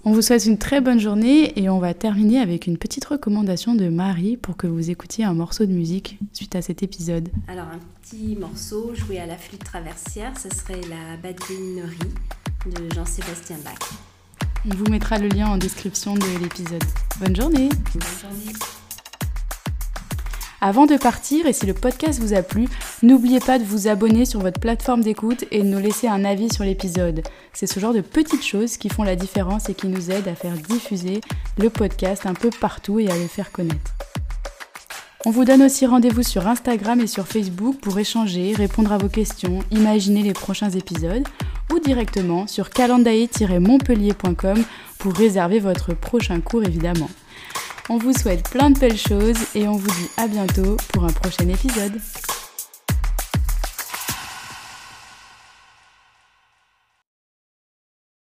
On 0.06 0.14
vous 0.14 0.22
souhaite 0.22 0.46
une 0.46 0.58
très 0.58 0.82
bonne 0.82 1.00
journée 1.00 1.60
et 1.60 1.70
on 1.70 1.80
va 1.80 1.94
terminer 1.94 2.40
avec 2.40 2.68
une 2.68 2.78
petite 2.78 3.06
recommandation 3.06 3.76
de 3.76 3.90
Marie 3.90 4.38
pour 4.38 4.56
que 4.56 4.66
vous 4.66 4.90
écoutiez 4.90 5.26
un 5.26 5.34
morceau 5.34 5.66
de 5.66 5.72
musique 5.72 6.18
suite 6.34 6.56
à 6.56 6.62
cet 6.62 6.84
épisode. 6.84 7.30
Alors 7.48 7.68
un 7.68 7.80
petit 8.02 8.36
morceau 8.36 8.96
joué 8.96 9.20
à 9.20 9.26
la 9.26 9.38
flûte 9.38 9.64
traversière, 9.64 10.32
ce 10.38 10.50
serait 10.50 10.82
la 10.90 11.18
badinerie 11.22 11.98
de 12.66 12.96
Jean-Sébastien 12.96 13.58
Bach. 13.64 13.90
On 14.66 14.74
vous 14.74 14.90
mettra 14.90 15.18
le 15.18 15.28
lien 15.28 15.48
en 15.48 15.58
description 15.58 16.16
de 16.16 16.42
l'épisode. 16.42 16.84
Bonne 17.20 17.36
journée 17.36 17.70
Bonne 17.94 18.02
journée 18.22 18.54
avant 20.62 20.86
de 20.86 20.98
partir, 20.98 21.46
et 21.46 21.54
si 21.54 21.66
le 21.66 21.74
podcast 21.74 22.20
vous 22.20 22.34
a 22.34 22.42
plu, 22.42 22.68
n'oubliez 23.02 23.40
pas 23.40 23.60
de 23.60 23.64
vous 23.64 23.88
abonner 23.88 24.26
sur 24.26 24.42
votre 24.42 24.60
plateforme 24.60 25.02
d'écoute 25.02 25.46
et 25.52 25.60
de 25.60 25.68
nous 25.68 25.80
laisser 25.80 26.08
un 26.08 26.26
avis 26.26 26.52
sur 26.54 26.66
l'épisode. 26.66 27.24
C'est 27.54 27.68
ce 27.68 27.80
genre 27.80 27.94
de 27.94 28.02
petites 28.02 28.46
choses 28.46 28.76
qui 28.78 28.90
font 28.90 29.04
la 29.04 29.16
différence 29.16 29.70
et 29.70 29.74
qui 29.74 29.88
nous 29.88 30.12
aident 30.12 30.28
à 30.28 30.36
faire 30.36 30.56
diffuser 30.56 31.22
le 31.58 31.70
podcast 31.70 32.26
un 32.26 32.34
peu 32.34 32.50
partout 32.50 33.00
et 33.00 33.10
à 33.10 33.18
le 33.18 33.28
faire 33.28 33.52
connaître. 33.52 33.96
On 35.26 35.32
vous 35.32 35.44
donne 35.44 35.64
aussi 35.64 35.86
rendez-vous 35.86 36.24
sur 36.24 36.48
Instagram 36.48 37.02
et 37.02 37.08
sur 37.08 37.28
Facebook 37.28 37.78
pour 37.82 38.00
échanger, 38.00 38.54
répondre 38.54 38.94
à 38.94 38.98
vos 38.98 39.10
questions, 39.10 39.60
imaginer 39.72 40.24
les 40.24 40.34
prochains 40.34 40.70
épisodes 40.70 41.28
ou 41.74 41.80
directement 41.80 42.48
sur 42.48 42.70
calendae-montpellier.com 42.70 44.64
pour 44.98 45.14
réserver 45.14 45.60
votre 45.60 45.94
prochain 45.94 46.40
cours 46.40 46.64
évidemment. 46.64 47.10
On 47.92 47.98
vous 47.98 48.14
souhaite 48.14 48.48
plein 48.50 48.70
de 48.70 48.78
belles 48.78 48.98
choses 48.98 49.40
et 49.56 49.68
on 49.68 49.76
vous 49.76 49.88
dit 49.88 50.10
à 50.18 50.28
bientôt 50.28 50.78
pour 50.94 51.06
un 51.06 51.12
prochain 51.12 51.50
épisode. 51.50 52.00